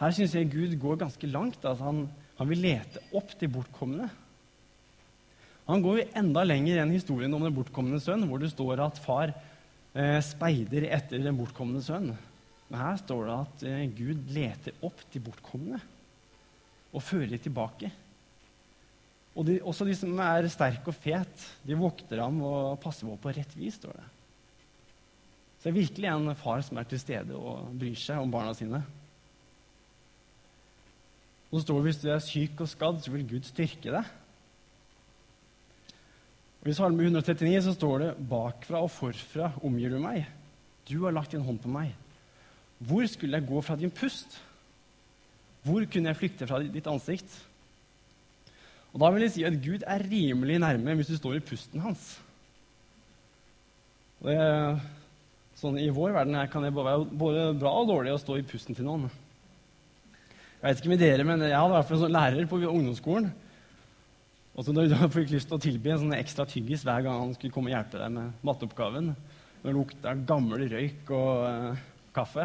Her 0.00 0.12
syns 0.12 0.36
jeg 0.36 0.52
Gud 0.52 0.76
går 0.80 1.00
ganske 1.00 1.32
langt. 1.32 1.64
at 1.64 1.80
han 1.80 2.04
han 2.40 2.48
vil 2.48 2.62
lete 2.64 3.02
opp 3.12 3.34
de 3.36 3.50
bortkomne. 3.52 4.08
Han 5.68 5.82
går 5.84 6.06
enda 6.16 6.42
lenger 6.46 6.80
enn 6.80 6.94
historien 6.94 7.34
om 7.36 7.44
den 7.44 7.52
bortkomne 7.52 8.00
sønn, 8.00 8.24
hvor 8.26 8.40
det 8.40 8.48
står 8.54 8.80
at 8.80 9.00
far 9.04 9.34
eh, 9.92 10.16
speider 10.24 10.86
etter 10.88 11.20
den 11.20 11.36
bortkomne 11.36 11.82
sønn. 11.84 12.14
Men 12.70 12.80
her 12.80 12.96
står 13.02 13.26
det 13.26 13.34
at 13.36 13.64
eh, 13.68 13.82
Gud 13.92 14.30
leter 14.32 14.86
opp 14.88 15.04
de 15.12 15.20
bortkomne 15.22 15.82
og 16.90 17.04
fører 17.04 17.28
dem 17.28 17.42
tilbake. 17.44 17.90
Og 19.36 19.44
de, 19.46 19.58
også 19.60 19.84
de 19.86 19.98
som 19.98 20.16
er 20.24 20.48
sterke 20.50 20.90
og 20.90 20.96
fet, 20.96 21.44
de 21.62 21.76
vokter 21.78 22.24
ham 22.24 22.40
og 22.40 22.80
passer 22.82 23.04
på 23.04 23.18
på 23.20 23.34
rett 23.36 23.52
vis. 23.58 23.76
står 23.76 24.00
det. 24.00 24.08
Så 25.60 25.68
det 25.68 25.74
er 25.74 25.82
virkelig 25.82 26.08
en 26.08 26.32
far 26.40 26.64
som 26.64 26.80
er 26.80 26.88
til 26.88 27.04
stede 27.04 27.36
og 27.36 27.68
bryr 27.76 28.00
seg 28.00 28.24
om 28.24 28.32
barna 28.32 28.56
sine. 28.56 28.80
Og 31.50 31.58
så 31.58 31.64
står 31.66 31.78
det 31.80 31.88
hvis 31.88 32.02
du 32.02 32.08
er 32.10 32.22
syk 32.22 32.62
og 32.62 32.70
skadd, 32.70 33.00
så 33.02 33.12
vil 33.14 33.26
Gud 33.26 33.46
styrke 33.48 33.90
deg. 33.90 34.10
Og 36.60 36.68
I 36.68 36.76
Salme 36.76 37.06
139 37.08 37.62
så 37.64 37.74
står 37.74 38.02
det 38.04 38.10
bakfra 38.30 38.82
og 38.84 38.92
forfra 38.92 39.50
omgir 39.64 39.90
du 39.94 39.98
meg. 40.02 40.28
Du 40.86 41.00
har 41.06 41.14
lagt 41.16 41.32
din 41.32 41.44
hånd 41.44 41.58
på 41.62 41.72
meg. 41.72 41.94
Hvor 42.80 43.04
skulle 43.08 43.38
jeg 43.38 43.48
gå 43.48 43.60
fra 43.64 43.76
din 43.80 43.92
pust? 43.92 44.38
Hvor 45.64 45.84
kunne 45.92 46.12
jeg 46.12 46.20
flykte 46.20 46.48
fra 46.48 46.60
ditt 46.62 46.88
ansikt? 46.88 47.32
Og 48.92 49.00
Da 49.00 49.10
vil 49.10 49.22
jeg 49.22 49.34
si 49.34 49.44
at 49.46 49.58
Gud 49.62 49.84
er 49.86 50.06
rimelig 50.10 50.58
nærme 50.58 50.94
hvis 50.98 51.12
du 51.12 51.16
står 51.16 51.38
i 51.38 51.44
pusten 51.44 51.82
hans. 51.84 52.18
Det, 54.20 54.36
sånn 55.56 55.78
I 55.80 55.88
vår 55.94 56.12
verden 56.12 56.36
her 56.36 56.48
kan 56.52 56.64
det 56.64 56.74
være 56.76 57.06
både 57.08 57.44
bra 57.60 57.72
og 57.80 57.88
dårlig 57.88 58.12
å 58.12 58.20
stå 58.20 58.36
i 58.40 58.44
pusten 58.46 58.76
til 58.76 58.88
noen. 58.88 59.06
Jeg 60.60 60.74
vet 60.74 60.80
ikke 60.82 60.90
med 60.92 61.00
dere, 61.00 61.24
men 61.24 61.40
jeg 61.40 61.56
hadde 61.56 61.72
i 61.72 61.76
hvert 61.78 61.86
fall 61.88 61.96
en 61.96 62.02
sånn 62.02 62.12
lærer 62.12 62.48
på 62.48 62.58
ungdomsskolen. 62.60 63.30
Og 64.52 64.66
så 64.66 64.74
da 64.76 65.06
fikk 65.08 65.30
lyst 65.32 65.48
til 65.48 65.56
å 65.56 65.62
tilby 65.62 65.92
en 65.94 66.02
sånn 66.02 66.18
ekstra 66.18 66.44
tyggis 66.48 66.82
hver 66.84 67.06
gang 67.06 67.22
han 67.22 67.30
skulle 67.32 67.54
komme 67.54 67.70
og 67.70 67.78
hjelpe 67.78 67.96
deg 67.96 68.12
med 68.12 68.42
matteoppgaven. 68.44 69.08
Det 69.62 69.72
lukta 69.72 70.12
gammel 70.28 70.66
røyk 70.68 71.12
og 71.16 71.46
uh, 71.46 71.80
kaffe. 72.12 72.44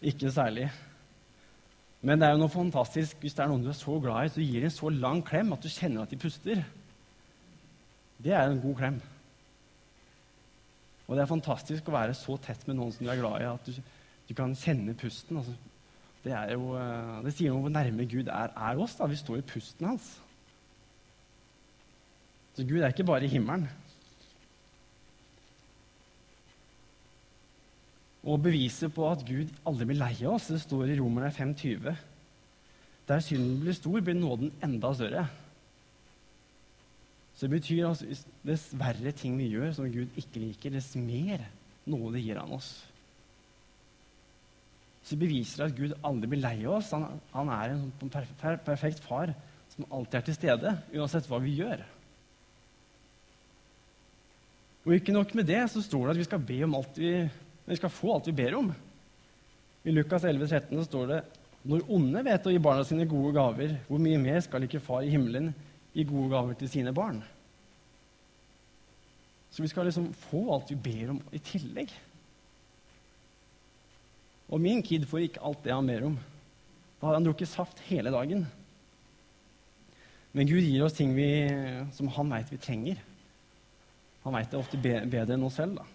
Ikke 0.00 0.32
særlig. 0.32 0.70
Men 2.00 2.20
det 2.20 2.28
er 2.28 2.32
jo 2.32 2.40
noe 2.40 2.54
fantastisk 2.54 3.20
hvis 3.20 3.36
det 3.36 3.44
er 3.44 3.52
noen 3.52 3.66
du 3.66 3.68
er 3.68 3.76
så 3.76 3.98
glad 4.00 4.24
i, 4.24 4.32
så 4.32 4.44
gir 4.44 4.64
de 4.64 4.70
en 4.70 4.78
så 4.78 4.92
lang 4.94 5.20
klem 5.26 5.52
at 5.52 5.60
du 5.60 5.68
kjenner 5.68 6.06
at 6.06 6.14
de 6.14 6.20
puster. 6.24 6.62
Det 8.16 8.32
er 8.32 8.48
en 8.48 8.62
god 8.64 8.78
klem. 8.80 9.00
Og 11.04 11.18
det 11.18 11.26
er 11.26 11.34
fantastisk 11.34 11.90
å 11.90 11.98
være 11.98 12.16
så 12.16 12.40
tett 12.40 12.64
med 12.64 12.80
noen 12.80 12.96
som 12.96 13.04
du 13.04 13.12
er 13.12 13.20
glad 13.20 13.42
i, 13.42 13.50
at 13.50 13.68
du, 13.68 14.00
du 14.30 14.32
kan 14.38 14.56
kjenne 14.56 14.96
pusten. 14.96 15.42
Altså, 15.42 15.52
det, 16.24 16.34
jo, 16.52 16.74
eh, 16.76 17.20
det, 17.24 17.32
sier 17.32 17.52
noe 17.52 17.62
om 17.62 17.68
hvor 17.68 17.72
nærme 17.72 18.04
Gud 18.08 18.28
er, 18.28 18.52
er 18.52 18.80
oss. 18.80 18.98
da. 18.98 19.08
Vi 19.08 19.16
står 19.16 19.40
i 19.40 19.46
pusten 19.46 19.88
hans. 19.88 20.10
Så 22.56 22.66
Gud 22.68 22.82
er 22.82 22.92
ikke 22.92 23.08
bare 23.08 23.24
i 23.24 23.32
himmelen. 23.32 23.68
Og 28.28 28.42
beviset 28.44 28.92
på 28.92 29.06
at 29.08 29.24
Gud 29.24 29.48
aldri 29.64 29.86
blir 29.88 30.00
lei 30.02 30.12
av 30.26 30.34
oss, 30.34 30.50
det 30.52 30.60
står 30.60 30.92
i 30.92 30.98
Romerne 30.98 31.32
5,20. 31.32 31.94
Der 33.08 33.22
synden 33.24 33.62
blir 33.62 33.74
stor, 33.74 34.02
blir 34.04 34.18
nåden 34.18 34.52
enda 34.62 34.92
større. 34.94 35.24
Så 37.34 37.48
det 37.48 37.56
betyr 37.56 37.88
altså 37.88 38.04
dess 38.44 38.66
verre 38.76 39.14
ting 39.16 39.38
vi 39.40 39.48
gjør 39.54 39.72
som 39.72 39.88
Gud 39.88 40.12
ikke 40.20 40.42
liker, 40.42 40.74
dess 40.76 40.92
mer 41.00 41.46
nåde 41.88 42.20
gir 42.20 42.36
han 42.36 42.52
oss. 42.52 42.74
Så 45.06 45.16
beviser 45.18 45.62
det 45.62 45.70
at 45.70 45.78
Gud 45.78 45.94
aldri 46.04 46.28
blir 46.32 46.42
lei 46.42 46.56
av 46.66 46.76
oss. 46.78 46.90
Han, 46.92 47.20
han 47.32 47.52
er 47.54 47.72
en 47.72 47.86
sånn 48.00 48.12
per, 48.12 48.58
perfekt 48.66 49.00
far 49.04 49.32
som 49.70 49.86
alltid 49.96 50.18
er 50.18 50.26
til 50.26 50.36
stede, 50.36 50.74
uansett 50.98 51.28
hva 51.30 51.38
vi 51.42 51.56
gjør. 51.60 51.82
Og 54.86 54.96
ikke 54.96 55.14
nok 55.14 55.34
med 55.36 55.48
det, 55.48 55.60
så 55.70 55.82
står 55.84 56.06
det 56.06 56.14
at 56.14 56.20
vi 56.20 56.28
skal, 56.28 56.44
be 56.44 56.62
om 56.66 56.78
alt 56.78 57.00
vi, 57.00 57.12
vi 57.68 57.78
skal 57.78 57.92
få 57.92 58.14
alt 58.14 58.30
vi 58.30 58.36
ber 58.36 58.56
om. 58.58 58.70
I 59.84 59.94
Lukas 59.94 60.24
11, 60.28 60.48
13 60.48 60.88
står 60.88 61.12
det 61.12 61.20
når 61.70 61.84
onde 61.92 62.22
vet 62.24 62.46
å 62.48 62.52
gi 62.52 62.60
barna 62.62 62.84
sine 62.88 63.04
gode 63.08 63.34
gaver, 63.36 63.74
hvor 63.88 64.00
mye 64.00 64.20
mer 64.20 64.40
skal 64.44 64.64
ikke 64.64 64.80
Far 64.80 65.04
i 65.04 65.12
himmelen 65.12 65.50
gi 65.92 66.06
gode 66.08 66.30
gaver 66.32 66.56
til 66.56 66.70
sine 66.72 66.92
barn. 66.96 67.18
Så 69.50 69.64
vi 69.64 69.68
skal 69.68 69.88
liksom 69.88 70.08
få 70.30 70.46
alt 70.54 70.70
vi 70.72 70.78
ber 70.80 71.12
om, 71.12 71.20
i 71.34 71.40
tillegg. 71.42 71.92
Og 74.50 74.60
min 74.62 74.82
kid 74.82 75.06
får 75.06 75.28
ikke 75.28 75.42
alt 75.46 75.62
det 75.64 75.74
han 75.74 75.86
ber 75.86 76.08
om. 76.08 76.16
Da 77.00 77.06
har 77.08 77.16
han 77.16 77.26
drukket 77.26 77.48
saft 77.48 77.80
hele 77.86 78.12
dagen. 78.12 78.44
Men 80.34 80.50
Gud 80.50 80.62
gir 80.62 80.84
oss 80.84 80.96
ting 80.98 81.14
vi, 81.16 81.30
som 81.96 82.10
han 82.14 82.34
veit 82.34 82.50
vi 82.52 82.58
trenger. 82.60 83.00
Han 84.24 84.36
veit 84.36 84.50
det 84.52 84.60
ofte 84.60 84.78
bedre 84.80 85.36
enn 85.36 85.46
oss 85.46 85.56
selv. 85.58 85.80
da. 85.80 85.86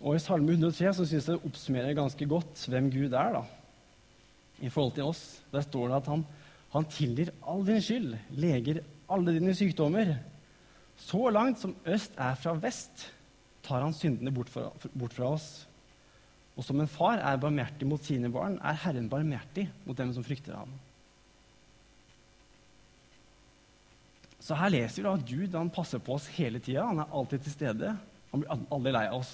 Og 0.00 0.16
I 0.16 0.22
Salme 0.22 0.54
103 0.54 0.94
så 0.96 1.04
syns 1.04 1.26
jeg 1.28 1.36
det 1.36 1.50
oppsummerer 1.50 1.98
ganske 1.98 2.26
godt 2.26 2.62
hvem 2.72 2.88
Gud 2.94 3.12
er. 3.12 3.34
da 3.36 3.44
i 4.60 4.68
forhold 4.68 4.94
til 4.96 5.08
oss. 5.08 5.40
Der 5.52 5.64
står 5.64 5.88
det 5.88 6.00
at 6.00 6.10
han, 6.12 6.24
han 6.74 6.88
tilgir 6.92 7.32
all 7.48 7.64
din 7.66 7.82
skyld, 7.82 8.14
leger 8.30 8.82
alle 9.10 9.36
dine 9.36 9.54
sykdommer. 9.56 10.14
Så 11.00 11.30
langt 11.32 11.60
som 11.60 11.74
øst 11.88 12.16
er 12.20 12.36
fra 12.36 12.54
vest, 12.60 13.08
tar 13.66 13.84
han 13.84 13.96
syndene 13.96 14.32
bort 14.34 14.50
fra, 14.52 14.68
bort 14.92 15.16
fra 15.16 15.34
oss. 15.36 15.48
Og 16.58 16.66
som 16.66 16.80
en 16.82 16.90
far 16.90 17.22
er 17.22 17.40
barmhjertig 17.40 17.88
mot 17.88 18.04
sine 18.04 18.30
barn, 18.32 18.58
er 18.60 18.78
Herren 18.82 19.08
barmhjertig 19.10 19.68
mot 19.86 19.96
dem 19.96 20.12
som 20.16 20.26
frykter 20.26 20.58
ham. 20.58 20.72
Så 24.40 24.56
her 24.56 24.72
leser 24.72 25.00
vi 25.00 25.06
da 25.06 25.14
at 25.14 25.28
Gud 25.28 25.54
han 25.56 25.70
passer 25.72 26.00
på 26.02 26.16
oss 26.16 26.26
hele 26.34 26.60
tida. 26.64 26.86
Han 26.88 27.02
er 27.02 27.14
alltid 27.16 27.44
til 27.44 27.54
stede. 27.54 27.94
Han 28.32 28.42
blir 28.42 28.66
aldri 28.72 28.92
lei 28.96 29.06
av 29.10 29.20
oss. 29.20 29.32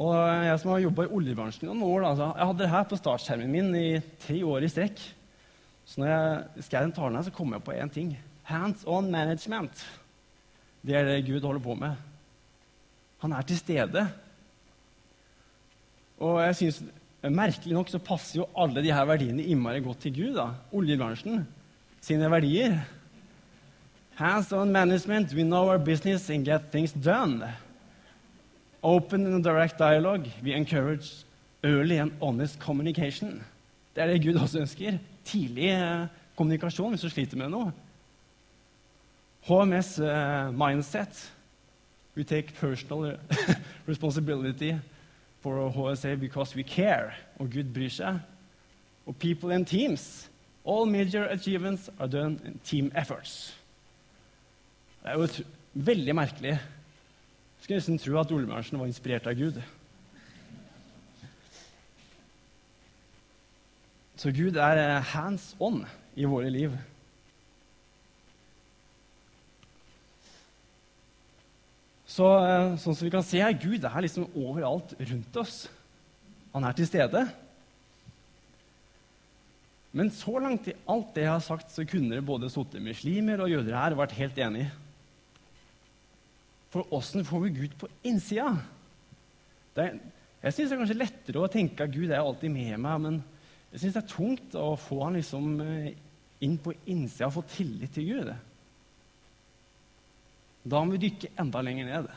Og 0.00 0.14
jeg 0.16 0.60
som 0.62 0.72
har 0.72 0.80
jobba 0.80 1.04
i 1.04 1.12
oljebransjen 1.18 1.66
i 1.66 1.68
noen 1.68 1.84
år, 1.84 2.06
da, 2.06 2.28
jeg 2.38 2.48
hadde 2.48 2.62
det 2.62 2.70
her 2.72 2.86
på 2.88 2.98
startskjermen 2.98 3.52
min 3.52 3.74
i 3.76 3.88
tre 4.22 4.38
år 4.48 4.64
i 4.64 4.70
strekk. 4.72 5.02
Så 5.84 6.00
når 6.00 6.12
jeg 6.12 6.64
skrev 6.68 6.86
den 6.86 6.94
talen 6.96 7.18
her, 7.18 7.26
så 7.26 7.34
kom 7.36 7.52
jeg 7.52 7.64
på 7.66 7.74
én 7.76 7.92
ting. 7.92 8.14
Hands 8.48 8.84
on 8.88 9.10
management. 9.12 9.84
Det 10.86 10.96
er 10.96 11.04
det 11.04 11.26
Gud 11.26 11.44
holder 11.44 11.60
på 11.60 11.74
med. 11.74 11.94
Han 13.20 13.32
er 13.32 13.42
til 13.42 13.58
stede. 13.58 14.06
Og 16.20 16.42
jeg 16.42 16.56
synes, 16.56 16.82
Merkelig 17.20 17.74
nok 17.76 17.90
så 17.92 17.98
passer 18.00 18.38
jo 18.40 18.46
alle 18.56 18.80
de 18.80 18.92
her 18.92 19.04
verdiene 19.04 19.44
innmari 19.44 19.82
godt 19.84 20.00
til 20.00 20.14
Gud. 20.14 20.34
da. 20.34 20.46
Oljebransjen 20.72 21.46
sine 22.00 22.30
verdier. 22.30 22.78
Hands 24.14 24.52
on 24.52 24.72
management, 24.72 25.34
we 25.34 25.42
know 25.42 25.68
our 25.68 25.78
business 25.78 26.30
and 26.30 26.44
get 26.44 26.70
things 26.72 26.92
done. 26.92 27.44
Open 28.82 29.26
and 29.26 29.44
direct 29.44 29.78
dialogue. 29.78 30.30
We 30.42 30.54
encourage 30.54 31.24
early 31.62 31.96
and 31.96 32.12
honest 32.22 32.58
communication. 32.58 33.42
Det 33.94 34.02
er 34.02 34.06
det 34.06 34.22
Gud 34.24 34.40
også 34.40 34.60
ønsker. 34.60 34.98
Tidlig 35.24 35.68
eh, 35.68 36.06
kommunikasjon 36.36 36.90
hvis 36.90 37.00
du 37.00 37.08
sliter 37.08 37.36
med 37.36 37.50
noe. 37.52 37.72
HMS 39.48 39.98
uh, 39.98 40.50
mindset. 40.52 41.30
We 42.16 42.24
take 42.24 42.54
personal 42.54 43.16
responsibility 43.86 44.76
for 45.40 45.70
HSA 45.70 46.20
because 46.20 46.56
we 46.56 46.62
care. 46.62 47.12
Og 47.38 47.50
Gud 47.50 47.72
bryr 47.74 47.88
seg. 47.88 48.18
Og 49.06 49.16
people 49.16 49.54
and 49.54 49.66
teams. 49.66 50.30
All 50.64 50.86
major 50.86 51.24
achievements 51.24 51.90
are 51.98 52.08
done 52.08 52.40
in 52.44 52.60
team 52.64 52.92
efforts. 52.94 53.56
Det 55.02 55.10
er 55.10 55.18
jo 55.18 55.28
veldig 55.74 56.14
merkelig 56.14 56.58
skulle 57.70 57.78
nesten 57.78 58.00
tro 58.02 58.16
at 58.18 58.32
oljebransjen 58.34 58.80
var 58.80 58.88
inspirert 58.90 59.26
av 59.30 59.36
Gud. 59.38 59.60
Så 64.18 64.32
Gud 64.34 64.56
er 64.58 64.80
eh, 64.80 65.12
hands 65.12 65.52
on 65.62 65.84
i 66.18 66.26
våre 66.26 66.50
liv. 66.50 66.74
Så, 72.20 72.26
eh, 72.44 72.74
sånn 72.76 72.96
som 72.98 73.06
vi 73.06 73.12
kan 73.14 73.24
se 73.24 73.38
her, 73.40 73.54
Gud 73.56 73.84
er 73.86 74.02
liksom 74.04 74.26
overalt 74.36 74.92
rundt 74.98 75.36
oss. 75.40 75.70
Han 76.52 76.66
er 76.68 76.74
til 76.76 76.88
stede. 76.90 77.22
Men 79.96 80.12
så 80.12 80.34
langt 80.42 80.68
i 80.68 80.74
alt 80.84 81.14
det 81.16 81.24
jeg 81.24 81.32
har 81.32 81.46
sagt, 81.46 81.72
så 81.72 81.86
kunne 81.88 82.18
det 82.18 82.26
både 82.26 82.50
sittet 82.52 82.84
muslimer 82.84 83.40
og 83.40 83.48
jøder 83.48 83.78
her 83.78 83.96
og 83.96 84.02
vært 84.02 84.18
helt 84.18 84.36
enige. 84.36 84.68
For 86.70 86.92
åssen 86.92 87.24
får 87.24 87.46
vi 87.46 87.54
Gud 87.56 87.78
på 87.80 87.88
innsida? 88.04 88.52
Er, 89.80 89.96
jeg 90.42 90.52
syns 90.52 90.68
det 90.68 90.76
er 90.76 90.82
kanskje 90.82 91.00
lettere 91.00 91.40
å 91.40 91.50
tenke 91.50 91.88
at 91.88 91.94
Gud 91.94 92.12
er 92.12 92.20
alltid 92.20 92.52
med 92.52 92.76
meg, 92.84 93.00
men 93.00 93.18
jeg 93.72 93.80
syns 93.86 93.96
det 93.96 94.04
er 94.04 94.12
tungt 94.12 94.60
å 94.60 94.68
få 94.76 95.00
han 95.06 95.16
liksom 95.16 95.56
eh, 95.64 95.90
inn 96.44 96.60
på 96.60 96.76
innsida 96.84 97.30
og 97.30 97.38
få 97.40 97.48
tillit 97.56 97.96
til 97.96 98.12
Gud. 98.12 98.34
Da 100.62 100.82
må 100.82 100.96
vi 100.96 101.06
dykke 101.08 101.32
enda 101.40 101.62
lenger 101.64 101.88
ned. 101.88 102.10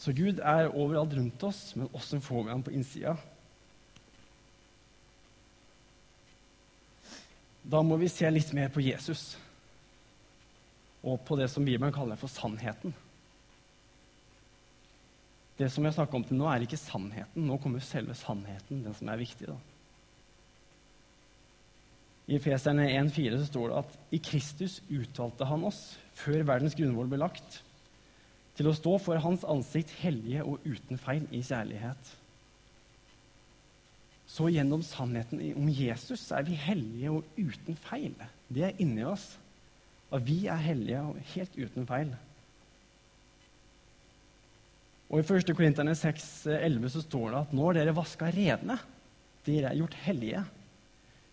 Så 0.00 0.14
Gud 0.16 0.40
er 0.40 0.70
overalt 0.70 1.12
rundt 1.18 1.42
oss, 1.44 1.74
men 1.76 1.90
åssen 1.92 2.22
får 2.24 2.44
vi 2.46 2.52
ham 2.54 2.62
på 2.64 2.72
innsida? 2.72 3.16
Da 7.70 7.82
må 7.84 7.98
vi 8.00 8.08
se 8.08 8.30
litt 8.30 8.54
mer 8.56 8.70
på 8.72 8.82
Jesus 8.82 9.34
og 11.00 11.20
på 11.24 11.36
det 11.40 11.46
som 11.48 11.64
Bibelen 11.64 11.94
kaller 11.94 12.18
for 12.20 12.28
sannheten. 12.28 12.92
Det 15.56 15.68
som 15.72 15.84
jeg 15.84 15.96
snakker 15.96 16.16
om 16.16 16.24
til 16.24 16.36
nå, 16.40 16.46
er 16.48 16.64
ikke 16.64 16.80
sannheten. 16.80 17.46
Nå 17.48 17.56
kommer 17.60 17.84
selve 17.84 18.16
sannheten, 18.16 18.82
den 18.84 18.96
som 18.96 19.08
er 19.12 19.20
viktig. 19.20 19.48
da. 19.48 19.56
I 22.30 22.38
Feserne 22.40 22.86
1,4 22.88 23.40
står 23.48 23.68
det 23.68 23.80
at 23.80 23.96
i 24.16 24.20
Kristus 24.24 24.78
utvalgte 24.88 25.48
han 25.48 25.64
oss, 25.68 25.98
før 26.20 26.46
verdens 26.48 26.76
grunnvoll 26.78 27.10
ble 27.10 27.20
lagt, 27.22 27.60
til 28.58 28.68
å 28.68 28.76
stå 28.76 28.96
for 29.00 29.20
hans 29.24 29.44
ansikt 29.48 29.92
hellige 30.02 30.44
og 30.44 30.64
uten 30.66 31.00
feil 31.00 31.26
i 31.32 31.42
kjærlighet. 31.46 32.10
Så 34.30 34.50
gjennom 34.52 34.82
sannheten 34.86 35.40
om 35.58 35.70
Jesus 35.74 36.28
er 36.36 36.44
vi 36.46 36.58
hellige 36.60 37.14
og 37.16 37.38
uten 37.38 37.78
feil. 37.88 38.14
Det 38.52 38.68
er 38.68 38.82
inni 38.82 39.02
oss. 39.08 39.32
At 40.10 40.22
vi 40.26 40.44
er 40.50 40.58
hellige 40.58 41.00
og 41.06 41.18
helt 41.32 41.56
uten 41.56 41.86
feil. 41.86 42.12
Og 45.10 45.18
I 45.18 45.26
1. 45.26 45.50
Korinterne 45.58 45.96
6,11 45.98 46.92
så 46.94 47.02
står 47.02 47.26
det 47.32 47.40
at 47.40 47.54
nå 47.54 47.66
er 47.70 47.80
dere 47.80 47.96
vaska 47.96 48.30
redene, 48.34 48.78
Dere 49.46 49.70
er 49.70 49.78
gjort 49.78 49.96
hellige. 50.04 50.42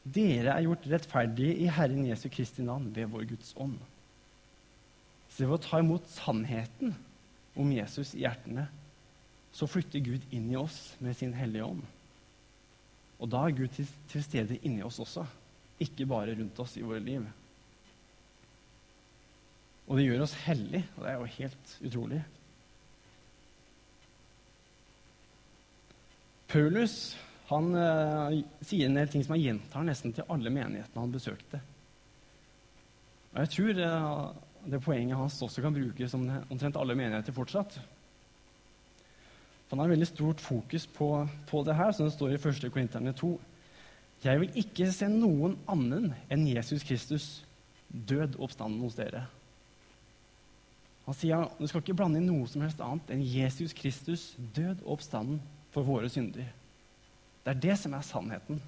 Dere 0.07 0.53
er 0.53 0.63
gjort 0.63 0.85
rettferdige 0.87 1.57
i 1.59 1.67
Herren 1.71 2.05
Jesu 2.07 2.29
Kristi 2.31 2.63
navn 2.63 2.87
ved 2.95 3.09
vår 3.11 3.25
Guds 3.33 3.51
ånd. 3.59 3.75
Så 5.37 5.45
ved 5.45 5.53
å 5.53 5.61
ta 5.61 5.77
imot 5.83 6.07
sannheten 6.09 6.95
om 7.61 7.69
Jesus 7.69 8.15
i 8.17 8.23
hjertene, 8.23 8.63
så 9.53 9.67
flytter 9.69 10.01
Gud 10.01 10.23
inn 10.33 10.47
i 10.49 10.57
oss 10.57 10.95
med 10.97 11.13
sin 11.17 11.35
hellige 11.37 11.67
ånd. 11.67 11.83
Og 13.21 13.29
da 13.29 13.43
er 13.45 13.53
Gud 13.57 13.69
til, 13.75 13.85
til 14.09 14.23
stede 14.25 14.57
inni 14.65 14.81
oss 14.85 14.97
også, 15.01 15.27
ikke 15.81 16.07
bare 16.09 16.33
rundt 16.39 16.57
oss 16.61 16.73
i 16.81 16.85
våre 16.85 17.03
liv. 17.05 17.21
Og 19.85 19.99
det 19.99 20.07
gjør 20.07 20.25
oss 20.25 20.33
hellige, 20.47 20.89
og 20.97 21.05
det 21.05 21.11
er 21.11 21.21
jo 21.21 21.29
helt 21.37 21.75
utrolig. 21.85 22.23
Paulus 26.49 26.97
han 27.51 27.69
uh, 27.77 28.33
sier 28.65 28.89
en 28.89 28.97
del 28.97 29.13
ting 29.13 29.23
som 29.23 29.37
han 29.37 29.45
gjentar 29.45 29.85
nesten 29.85 30.17
til 30.17 30.25
alle 30.33 30.51
menighetene 30.51 31.05
han 31.05 31.13
besøkte. 31.13 31.61
Og 33.35 33.39
Jeg 33.43 33.53
tror 33.53 33.81
uh, 33.85 34.46
det 34.67 34.83
poenget 34.83 35.17
hans 35.17 35.41
også 35.41 35.63
kan 35.63 35.75
brukes 35.75 36.11
som 36.11 36.25
omtrent 36.51 36.77
alle 36.79 36.95
menigheter 36.95 37.35
fortsatt. 37.35 37.77
For 39.67 39.75
han 39.75 39.83
har 39.83 39.93
veldig 39.93 40.07
stort 40.07 40.43
fokus 40.43 40.87
på, 40.87 41.27
på 41.47 41.63
det 41.67 41.75
her, 41.75 41.91
som 41.91 42.07
det 42.07 42.15
står 42.15 42.35
i 42.35 42.39
1. 42.39 42.67
Korinterne 42.71 43.13
2. 43.15 43.31
Jeg 44.23 44.41
vil 44.41 44.59
ikke 44.59 44.89
se 44.91 45.09
noen 45.11 45.57
annen 45.69 46.13
enn 46.33 46.47
Jesus 46.49 46.85
Kristus 46.87 47.27
død 47.87 48.39
oppstanden 48.43 48.79
hos 48.83 48.95
dere. 48.97 49.25
Han 51.07 51.15
sier 51.15 51.45
du 51.55 51.67
skal 51.67 51.83
ikke 51.83 51.95
blande 51.99 52.19
inn 52.19 52.27
noe 52.27 52.47
som 52.51 52.63
helst 52.65 52.81
annet 52.83 53.11
enn 53.13 53.23
Jesus 53.23 53.75
Kristus 53.75 54.33
død 54.55 54.81
oppstanden 54.83 55.39
for 55.71 55.87
våre 55.87 56.09
synder. 56.11 56.49
Det 57.43 57.53
er 57.53 57.61
det 57.63 57.77
som 57.79 57.93
er 57.95 58.03
sannheten. 58.03 58.59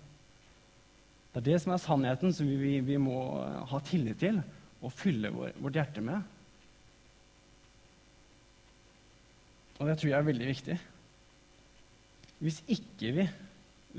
Det 1.34 1.41
er 1.41 1.48
det 1.50 1.58
som 1.63 1.74
er 1.75 1.82
sannheten 1.84 2.36
som 2.36 2.48
vi, 2.48 2.77
vi 2.79 3.00
må 3.01 3.18
ha 3.72 3.82
tillit 3.88 4.22
til 4.22 4.39
og 4.81 4.93
fylle 4.95 5.31
vår, 5.33 5.55
vårt 5.59 5.79
hjerte 5.79 6.03
med. 6.03 6.21
Og 9.79 9.88
det 9.88 9.95
tror 10.00 10.09
jeg 10.12 10.17
er 10.17 10.27
veldig 10.27 10.48
viktig. 10.50 10.77
Hvis 12.39 12.59
ikke 12.71 13.13
vi 13.15 13.27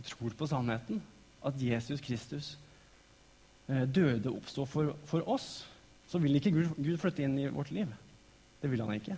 tror 0.07 0.37
på 0.37 0.49
sannheten, 0.49 1.01
at 1.45 1.57
Jesus 1.61 2.01
Kristus 2.05 2.53
eh, 3.69 3.87
døde 3.89 4.29
og 4.29 4.43
oppsto 4.43 4.67
for, 4.69 4.95
for, 5.09 5.25
oss, 5.29 5.67
så 6.09 6.21
vil 6.21 6.37
ikke 6.37 6.53
Gud, 6.53 6.73
Gud, 6.77 6.97
flytte 7.01 7.25
inn 7.25 7.39
i 7.41 7.49
vårt 7.49 7.73
liv. 7.73 7.89
Det 8.61 8.71
vil 8.71 8.81
han 8.85 8.97
ikke. 8.97 9.17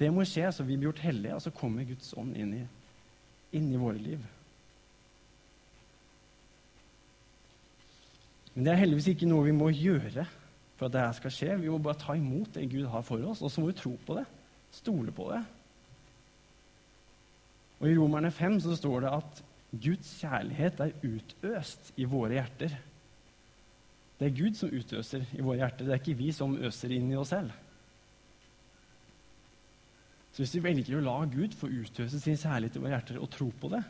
Det 0.00 0.08
må 0.12 0.24
skje, 0.24 0.48
så 0.52 0.64
vi 0.64 0.78
blir 0.78 0.88
gjort 0.88 1.04
hellige, 1.04 1.36
og 1.36 1.42
så 1.44 1.52
kommer 1.52 1.84
Guds 1.84 2.14
ånd 2.16 2.36
inn 2.36 2.54
i, 2.62 2.62
inn 3.56 3.68
i 3.72 3.80
våre 3.80 4.00
liv. 4.00 4.24
Men 8.60 8.66
det 8.66 8.72
er 8.74 8.80
heldigvis 8.82 9.06
ikke 9.14 9.24
noe 9.24 9.46
vi 9.46 9.54
må 9.56 9.70
gjøre 9.72 10.26
for 10.76 10.90
at 10.90 10.92
dette 10.92 11.16
skal 11.16 11.32
skje. 11.32 11.54
Vi 11.62 11.70
må 11.72 11.78
bare 11.80 11.96
ta 11.96 12.12
imot 12.12 12.58
det 12.58 12.66
Gud 12.68 12.90
har 12.92 13.06
for 13.08 13.24
oss, 13.24 13.40
og 13.40 13.48
så 13.48 13.62
må 13.62 13.70
vi 13.70 13.76
tro 13.78 13.94
på 14.04 14.18
det. 14.18 14.26
Stole 14.76 15.14
på 15.16 15.30
det. 15.32 15.38
Og 17.80 17.88
I 17.88 17.96
Romerne 17.96 18.28
5 18.28 18.60
så 18.66 18.76
står 18.76 19.06
det 19.06 19.14
at 19.16 19.42
Guds 19.86 20.12
kjærlighet 20.20 20.84
er 20.84 20.92
utøst 21.00 21.90
i 21.96 22.04
våre 22.12 22.36
hjerter. 22.36 22.76
Det 24.20 24.28
er 24.28 24.38
Gud 24.42 24.60
som 24.60 24.76
utøser 24.76 25.24
i 25.32 25.40
våre 25.40 25.62
hjerter, 25.62 25.88
det 25.88 25.96
er 25.96 26.04
ikke 26.04 26.20
vi 26.20 26.30
som 26.36 26.60
øser 26.60 26.92
inn 27.00 27.08
i 27.08 27.16
oss 27.16 27.32
selv. 27.32 27.56
Så 30.36 30.44
hvis 30.44 30.58
vi 30.60 30.66
velger 30.68 31.00
å 31.00 31.06
la 31.08 31.20
Gud 31.32 31.56
få 31.56 31.72
utøse 31.72 32.20
sin 32.20 32.36
kjærlighet 32.36 32.76
i 32.76 32.84
våre 32.84 32.98
hjerter 32.98 33.24
og 33.24 33.32
tro 33.32 33.48
på 33.56 33.72
det, 33.72 33.86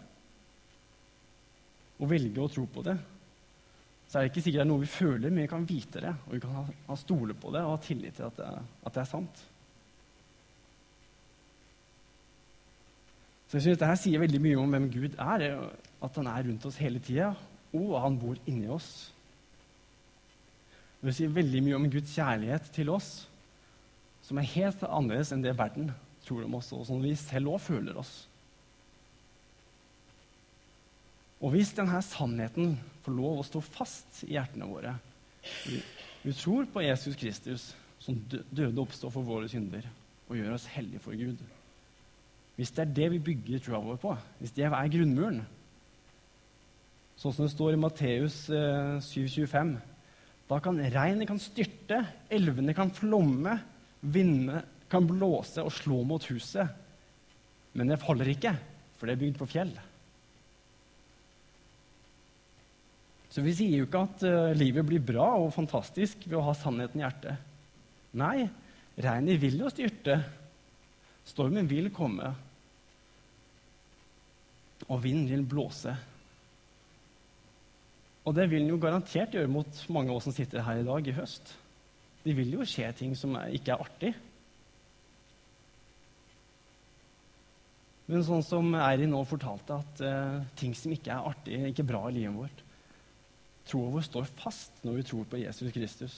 og 1.98 2.14
velge 2.14 2.38
å 2.38 2.52
tro 2.54 2.70
på 2.70 2.86
det, 2.86 3.00
så 4.10 4.18
er 4.18 4.26
det 4.26 4.32
ikke 4.32 4.42
sikkert 4.42 4.58
det 4.58 4.64
er 4.64 4.70
noe 4.72 4.82
vi 4.82 4.90
føler, 4.90 5.30
men 5.30 5.44
vi 5.44 5.50
kan 5.52 5.68
vite 5.68 6.00
det, 6.02 6.10
og 6.26 6.32
vi 6.34 6.40
kan 6.42 6.54
ha, 6.56 6.64
ha 6.88 6.96
stole 6.98 7.36
på 7.38 7.52
det 7.54 7.60
og 7.62 7.76
ha 7.76 7.82
tillit 7.84 8.16
til 8.18 8.26
at 8.26 8.40
det, 8.40 8.48
at 8.82 8.96
det 8.96 9.02
er 9.04 9.06
sant. 9.06 9.42
Så 13.46 13.58
jeg 13.58 13.66
synes 13.68 13.78
Dette 13.78 13.94
sier 14.02 14.22
veldig 14.22 14.40
mye 14.42 14.58
om 14.58 14.74
hvem 14.74 14.90
Gud 14.90 15.14
er, 15.14 15.46
at 16.02 16.18
han 16.18 16.30
er 16.30 16.44
rundt 16.48 16.66
oss 16.66 16.80
hele 16.82 17.02
tida, 17.02 17.32
og 17.74 17.94
han 18.02 18.18
bor 18.18 18.38
inni 18.50 18.66
oss. 18.70 18.90
Det 21.00 21.14
sier 21.14 21.30
veldig 21.34 21.62
mye 21.68 21.78
om 21.78 21.86
Guds 21.90 22.10
kjærlighet 22.14 22.66
til 22.74 22.90
oss, 22.90 23.12
som 24.26 24.38
er 24.42 24.50
helt 24.56 24.82
annerledes 24.86 25.30
enn 25.34 25.46
det 25.46 25.54
verden 25.58 25.90
tror 26.26 26.44
om 26.46 26.58
oss, 26.58 26.72
og 26.74 26.82
som 26.86 26.98
vi 27.02 27.14
selv 27.18 27.54
òg 27.54 27.62
føler 27.62 27.98
oss. 27.98 28.24
Og 31.40 31.54
hvis 31.54 31.72
denne 31.76 32.00
sannheten 32.04 32.74
får 33.04 33.16
lov 33.16 33.40
å 33.40 33.46
stå 33.46 33.62
fast 33.64 34.24
i 34.26 34.34
hjertene 34.34 34.68
våre 34.68 34.96
Vi, 35.64 35.78
vi 36.20 36.34
tror 36.36 36.66
på 36.68 36.82
Jesus 36.84 37.16
Kristus, 37.16 37.70
som 38.00 38.18
døde 38.28 38.74
og 38.74 38.84
oppstod 38.84 39.12
for 39.14 39.24
våre 39.24 39.48
synder, 39.48 39.86
og 40.28 40.36
gjør 40.36 40.52
oss 40.52 40.68
hellige 40.68 41.00
for 41.00 41.16
Gud. 41.16 41.40
Hvis 42.58 42.74
det 42.76 42.84
er 42.84 42.92
det 42.98 43.06
vi 43.14 43.22
bygger 43.30 43.62
troa 43.64 43.80
vår 43.86 43.96
på, 44.02 44.12
hvis 44.40 44.52
det 44.56 44.68
er 44.68 44.92
grunnmuren 44.92 45.40
Sånn 47.20 47.34
som 47.36 47.44
det 47.44 47.52
står 47.52 47.74
i 47.76 47.80
Matteus 47.80 48.36
eh, 48.48 48.94
7,25 49.04 49.74
Da 50.48 50.56
kan 50.64 50.78
regnet 50.80 51.28
kan 51.28 51.40
styrte, 51.40 51.98
elvene 52.32 52.72
kan 52.76 52.92
flomme, 52.96 53.58
vindene 54.00 54.62
kan 54.90 55.04
blåse 55.08 55.60
og 55.60 55.72
slå 55.76 56.00
mot 56.08 56.24
huset. 56.32 56.68
Men 57.76 57.92
det 57.92 58.00
faller 58.02 58.32
ikke, 58.32 58.54
for 58.96 59.06
det 59.06 59.14
er 59.14 59.20
bygd 59.20 59.36
på 59.38 59.48
fjell. 59.52 59.74
Så 63.30 63.44
vi 63.46 63.54
sier 63.54 63.78
jo 63.78 63.86
ikke 63.86 64.02
at 64.08 64.24
uh, 64.26 64.50
livet 64.58 64.86
blir 64.86 65.02
bra 65.06 65.28
og 65.38 65.52
fantastisk 65.54 66.24
ved 66.26 66.38
å 66.40 66.46
ha 66.48 66.54
sannheten 66.58 66.98
i 66.98 67.04
hjertet. 67.04 67.48
Nei, 68.18 68.48
regnet 68.98 69.38
vil 69.38 69.60
jo 69.62 69.70
styrte. 69.70 70.16
Stormen 71.30 71.68
vil 71.70 71.92
komme 71.94 72.32
og 74.90 75.02
vinden 75.04 75.28
vil 75.30 75.44
blåse. 75.46 75.92
Og 78.26 78.34
det 78.34 78.48
vil 78.50 78.64
den 78.64 78.72
jo 78.72 78.80
garantert 78.82 79.36
gjøre 79.36 79.50
mot 79.52 79.82
mange 79.94 80.10
av 80.10 80.18
oss 80.18 80.26
som 80.26 80.34
sitter 80.34 80.64
her 80.66 80.80
i 80.80 80.86
dag 80.86 81.06
i 81.06 81.14
høst. 81.14 81.52
Det 82.24 82.34
vil 82.36 82.56
jo 82.56 82.66
skje 82.66 82.88
ting 82.98 83.14
som 83.16 83.36
ikke 83.38 83.76
er 83.76 83.84
artig. 83.84 84.10
Men 88.10 88.26
sånn 88.26 88.42
som 88.42 88.74
Eirin 88.74 89.12
nå 89.14 89.22
fortalte, 89.28 89.78
at 89.78 90.02
uh, 90.02 90.42
ting 90.58 90.74
som 90.74 90.90
ikke 90.90 91.14
er 91.14 91.30
artig, 91.30 91.60
ikke 91.70 91.86
bra 91.86 92.02
i 92.08 92.16
livet 92.18 92.34
vårt 92.34 92.64
Troa 93.70 93.92
vår 93.94 94.06
står 94.06 94.28
fast 94.40 94.82
når 94.86 94.98
vi 94.98 95.06
tror 95.06 95.28
på 95.30 95.40
Jesus 95.40 95.72
Kristus. 95.72 96.16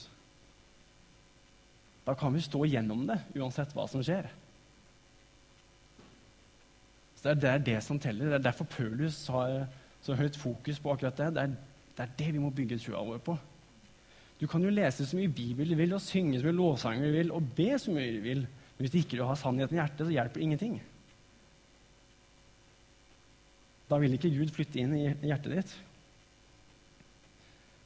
Da 2.06 2.14
kan 2.18 2.34
vi 2.34 2.42
stå 2.42 2.64
gjennom 2.66 3.04
det, 3.06 3.18
uansett 3.36 3.74
hva 3.76 3.84
som 3.90 4.02
skjer. 4.02 4.30
Så 7.20 7.34
Det 7.38 7.50
er 7.50 7.62
det 7.62 7.78
som 7.84 8.00
teller. 8.02 8.32
Det 8.32 8.40
er 8.40 8.48
derfor 8.48 8.66
Paulus 8.66 9.26
har 9.30 9.68
så 10.02 10.16
høyt 10.18 10.36
fokus 10.36 10.80
på 10.82 10.90
akkurat 10.90 11.20
det. 11.20 11.28
Det 11.34 11.42
er, 11.42 11.52
det 11.96 12.04
er 12.04 12.14
det 12.18 12.30
vi 12.34 12.42
må 12.42 12.50
bygge 12.50 12.80
troa 12.82 13.04
vår 13.06 13.20
på. 13.22 13.36
Du 14.40 14.48
kan 14.50 14.64
jo 14.64 14.72
lese 14.74 15.06
så 15.06 15.14
mye 15.14 15.30
Bibel 15.30 15.68
du 15.70 15.76
vil, 15.78 15.92
og 15.94 16.02
synge 16.02 16.40
så 16.40 16.48
mye 16.48 16.56
lovsanger 16.58 17.06
du 17.06 17.14
vil, 17.14 17.30
og 17.30 17.52
be 17.54 17.68
så 17.78 17.94
mye 17.94 18.16
du 18.16 18.24
vil. 18.24 18.40
Men 18.42 18.82
hvis 18.82 18.90
du 18.90 18.98
ikke 18.98 19.28
har 19.28 19.38
sannheten 19.38 19.76
i 19.76 19.78
hjertet, 19.78 20.02
så 20.08 20.16
hjelper 20.16 20.40
det 20.40 20.48
ingenting. 20.48 20.80
Da 23.86 24.00
vil 24.02 24.16
ikke 24.16 24.32
Gud 24.34 24.50
flytte 24.50 24.80
inn 24.82 24.96
i 24.96 25.04
hjertet 25.28 25.54
ditt. 25.54 25.76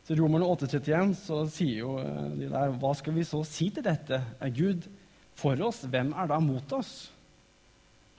Så 0.06 0.14
I 0.14 0.20
Romerne 0.20 0.46
8,31 0.46 1.16
så 1.18 1.40
sier 1.50 1.80
jo 1.80 1.96
eh, 1.98 2.26
de 2.38 2.46
der 2.46 2.74
Hva 2.78 2.92
skal 2.94 3.16
vi 3.16 3.24
så 3.26 3.40
si 3.42 3.72
til 3.74 3.82
dette? 3.82 4.20
Er 4.38 4.52
Gud 4.54 4.84
for 5.34 5.58
oss? 5.66 5.80
Hvem 5.82 6.12
er 6.14 6.28
da 6.30 6.38
mot 6.38 6.74
oss? 6.76 7.08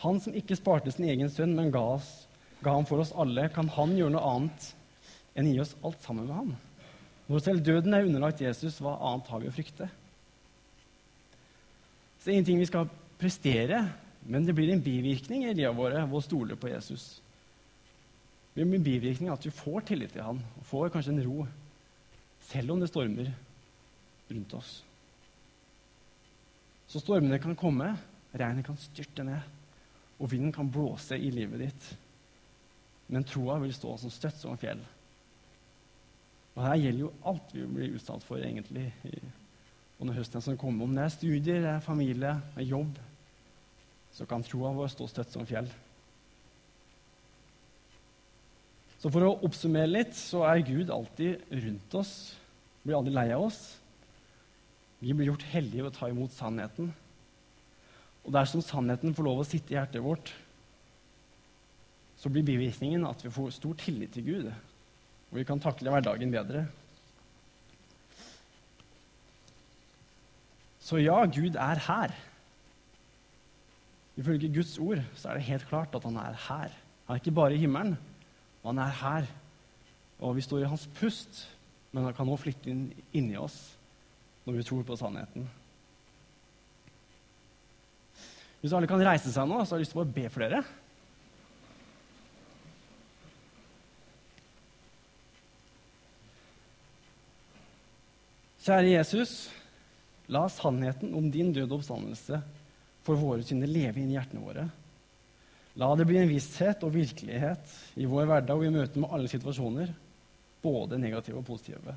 Han 0.03 0.19
som 0.19 0.35
ikke 0.35 0.57
sparte 0.59 0.91
sin 0.91 1.07
egen 1.07 1.31
sønn, 1.31 1.55
men 1.55 1.71
ga, 1.71 1.79
oss, 1.95 2.27
ga 2.59 2.73
ham 2.75 2.85
for 2.85 2.99
oss 3.01 3.13
alle, 3.15 3.47
kan 3.55 3.71
han 3.71 3.95
gjøre 3.97 4.13
noe 4.13 4.33
annet 4.33 4.67
enn 5.37 5.47
gi 5.47 5.61
oss 5.63 5.71
alt 5.79 6.03
sammen 6.03 6.27
med 6.27 6.35
ham? 6.35 6.51
Når 7.27 7.43
selv 7.45 7.63
døden 7.63 7.95
er 7.95 8.05
underlagt 8.05 8.43
Jesus, 8.43 8.81
hva 8.83 8.97
annet 9.07 9.31
har 9.31 9.41
vi 9.41 9.49
å 9.49 9.55
frykte? 9.55 9.87
Så 12.17 12.27
det 12.27 12.33
er 12.33 12.37
ingenting 12.37 12.61
vi 12.61 12.67
skal 12.69 12.91
prestere, 13.17 13.79
men 14.27 14.45
det 14.45 14.53
blir 14.57 14.73
en 14.73 14.83
bivirkning 14.83 15.47
i 15.47 15.55
livet 15.55 15.79
våre 15.79 16.03
ved 16.03 16.19
å 16.19 16.23
stole 16.23 16.59
på 16.59 16.69
Jesus. 16.69 17.07
Det 18.53 18.67
blir 18.67 18.77
en 18.77 18.85
bivirkning 18.85 19.31
at 19.31 19.47
vi 19.47 19.55
får 19.55 19.87
tillit 19.87 20.13
til 20.13 20.27
han, 20.27 20.43
og 20.59 20.67
får 20.67 20.91
kanskje 20.93 21.15
en 21.15 21.25
ro, 21.25 21.47
selv 22.47 22.73
om 22.73 22.81
det 22.81 22.89
stormer 22.91 23.31
rundt 24.29 24.53
oss. 24.57 24.71
Så 26.87 27.01
stormene 27.03 27.39
kan 27.43 27.57
komme, 27.59 27.91
regnet 28.31 28.67
kan 28.67 28.79
styrte 28.79 29.25
ned 29.27 29.53
og 30.17 30.31
vinden 30.31 30.53
kan 30.55 30.69
blåse 30.71 31.17
i 31.17 31.29
livet 31.33 31.61
ditt. 31.61 31.87
Men 33.13 33.25
troa 33.27 33.59
vil 33.61 33.73
stå 33.75 33.93
som 34.01 34.11
støtt 34.11 34.39
som 34.39 34.57
fjell. 34.59 34.79
Og 36.57 36.63
her 36.65 36.79
gjelder 36.81 37.03
jo 37.03 37.11
alt 37.29 37.53
vi 37.53 37.65
blir 37.69 37.93
utsatt 37.99 38.23
for, 38.25 38.41
egentlig. 38.41 38.87
Og 39.99 40.07
når 40.07 40.17
høsten 40.23 40.43
som 40.43 40.57
kommer, 40.57 40.87
om 40.87 40.95
det 40.97 41.03
er 41.05 41.13
studier, 41.13 41.61
det 41.61 41.75
er 41.75 41.85
familie, 41.85 42.33
det 42.55 42.63
er 42.63 42.71
jobb, 42.71 42.97
så 44.17 44.25
kan 44.25 44.45
troa 44.45 44.73
vår 44.73 44.89
stå 44.89 45.05
støtt 45.11 45.35
som 45.35 45.45
fjell. 45.45 45.69
Så 48.97 49.11
for 49.13 49.25
å 49.25 49.35
oppsummere 49.45 49.89
litt, 49.89 50.15
så 50.17 50.41
er 50.49 50.65
Gud 50.65 50.89
alltid 50.93 51.43
rundt 51.53 51.97
oss, 51.99 52.13
blir 52.81 52.97
aldri 52.97 53.13
lei 53.13 53.27
av 53.35 53.45
oss. 53.45 53.59
Vi 54.97 55.13
blir 55.13 55.29
gjort 55.29 55.45
heldige 55.51 55.85
ved 55.85 55.91
å 55.91 55.97
ta 55.99 56.09
imot 56.09 56.33
sannheten. 56.33 56.89
Og 58.25 58.33
dersom 58.33 58.63
sannheten 58.65 59.13
får 59.15 59.27
lov 59.27 59.43
å 59.43 59.47
sitte 59.47 59.71
i 59.71 59.77
hjertet 59.77 60.03
vårt, 60.03 60.33
så 62.17 62.31
blir 62.33 62.45
bivirkningen 62.47 63.05
at 63.05 63.21
vi 63.21 63.31
får 63.31 63.53
stor 63.59 63.77
tillit 63.77 64.15
til 64.17 64.25
Gud, 64.25 64.49
og 64.49 65.37
vi 65.37 65.45
kan 65.45 65.61
takle 65.61 65.93
hverdagen 65.93 66.33
bedre. 66.33 66.65
Så 70.81 70.97
ja, 71.03 71.19
Gud 71.29 71.59
er 71.59 71.83
her. 71.85 72.13
Ifølge 74.17 74.49
Guds 74.49 74.73
ord 74.81 75.03
så 75.19 75.29
er 75.29 75.37
det 75.37 75.49
helt 75.51 75.67
klart 75.69 75.93
at 75.93 76.05
han 76.07 76.17
er 76.17 76.37
her. 76.47 76.73
Han 77.05 77.15
er 77.15 77.21
ikke 77.21 77.35
bare 77.37 77.53
i 77.53 77.61
himmelen, 77.61 77.97
han 78.71 78.81
er 78.83 78.97
her. 79.01 79.29
Og 80.19 80.35
vi 80.37 80.43
står 80.45 80.65
i 80.65 80.69
hans 80.71 80.87
pust, 80.97 81.45
men 81.93 82.07
han 82.07 82.15
kan 82.17 82.27
også 82.27 82.47
flytte 82.47 82.71
inn 82.71 82.89
inni 83.15 83.37
oss 83.39 83.57
når 84.47 84.59
vi 84.59 84.65
tror 84.67 84.83
på 84.87 84.95
sannheten. 84.99 85.47
Hvis 88.61 88.73
alle 88.73 88.89
kan 88.89 89.03
reise 89.03 89.31
seg 89.31 89.47
nå, 89.47 89.59
så 89.61 89.75
har 89.75 89.79
jeg 89.79 89.85
lyst 89.85 89.93
til 89.95 90.03
å 90.03 90.11
be 90.17 90.25
for 90.33 90.43
dere. 90.43 90.61
Kjære 98.67 98.89
Jesus, 98.97 99.33
la 100.27 100.41
sannheten 100.51 101.13
om 101.15 101.29
din 101.31 101.53
døde 101.55 101.71
oppstandelse 101.71 102.41
for 103.07 103.19
våre 103.19 103.45
synder 103.47 103.69
leve 103.71 104.01
inn 104.01 104.09
i 104.11 104.17
hjertene 104.17 104.43
våre. 104.43 104.65
La 105.77 105.91
det 105.93 106.07
bli 106.09 106.17
en 106.17 106.29
visshet 106.29 106.81
og 106.85 106.95
virkelighet 106.95 107.73
i 108.01 108.07
vår 108.09 108.25
hverdag 108.29 108.57
og 108.57 108.65
i 108.65 108.73
møte 108.73 109.01
med 109.01 109.11
alle 109.13 109.29
situasjoner, 109.29 109.91
både 110.63 110.97
negative 110.97 111.37
og 111.37 111.45
positive. 111.45 111.93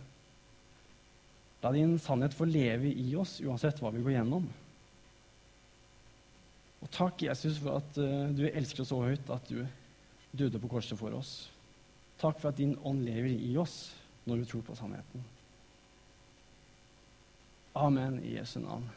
La 1.63 1.73
din 1.73 1.97
sannhet 2.01 2.37
få 2.37 2.49
leve 2.49 2.93
i 2.93 3.15
oss 3.21 3.39
uansett 3.45 3.81
hva 3.81 3.93
vi 3.95 4.03
går 4.05 4.19
gjennom. 4.19 4.45
Og 6.81 6.93
takk, 6.93 7.25
Jesus, 7.27 7.59
for 7.61 7.81
at 7.81 7.99
uh, 8.01 8.29
du 8.33 8.47
elsker 8.49 8.85
oss 8.85 8.93
så 8.93 9.01
høyt 9.05 9.33
at 9.33 9.49
du 9.53 9.65
døde 10.33 10.61
på 10.61 10.71
korset 10.73 10.97
for 11.01 11.17
oss. 11.17 11.35
Takk 12.21 12.41
for 12.41 12.53
at 12.53 12.61
din 12.61 12.77
ånd 12.85 13.05
lever 13.05 13.33
i 13.33 13.53
oss 13.61 13.91
når 14.29 14.43
vi 14.43 14.49
tror 14.49 14.65
på 14.69 14.77
sannheten. 14.79 15.25
Amen 17.81 18.19
i 18.25 18.37
Jesu 18.37 18.59
navn. 18.61 18.89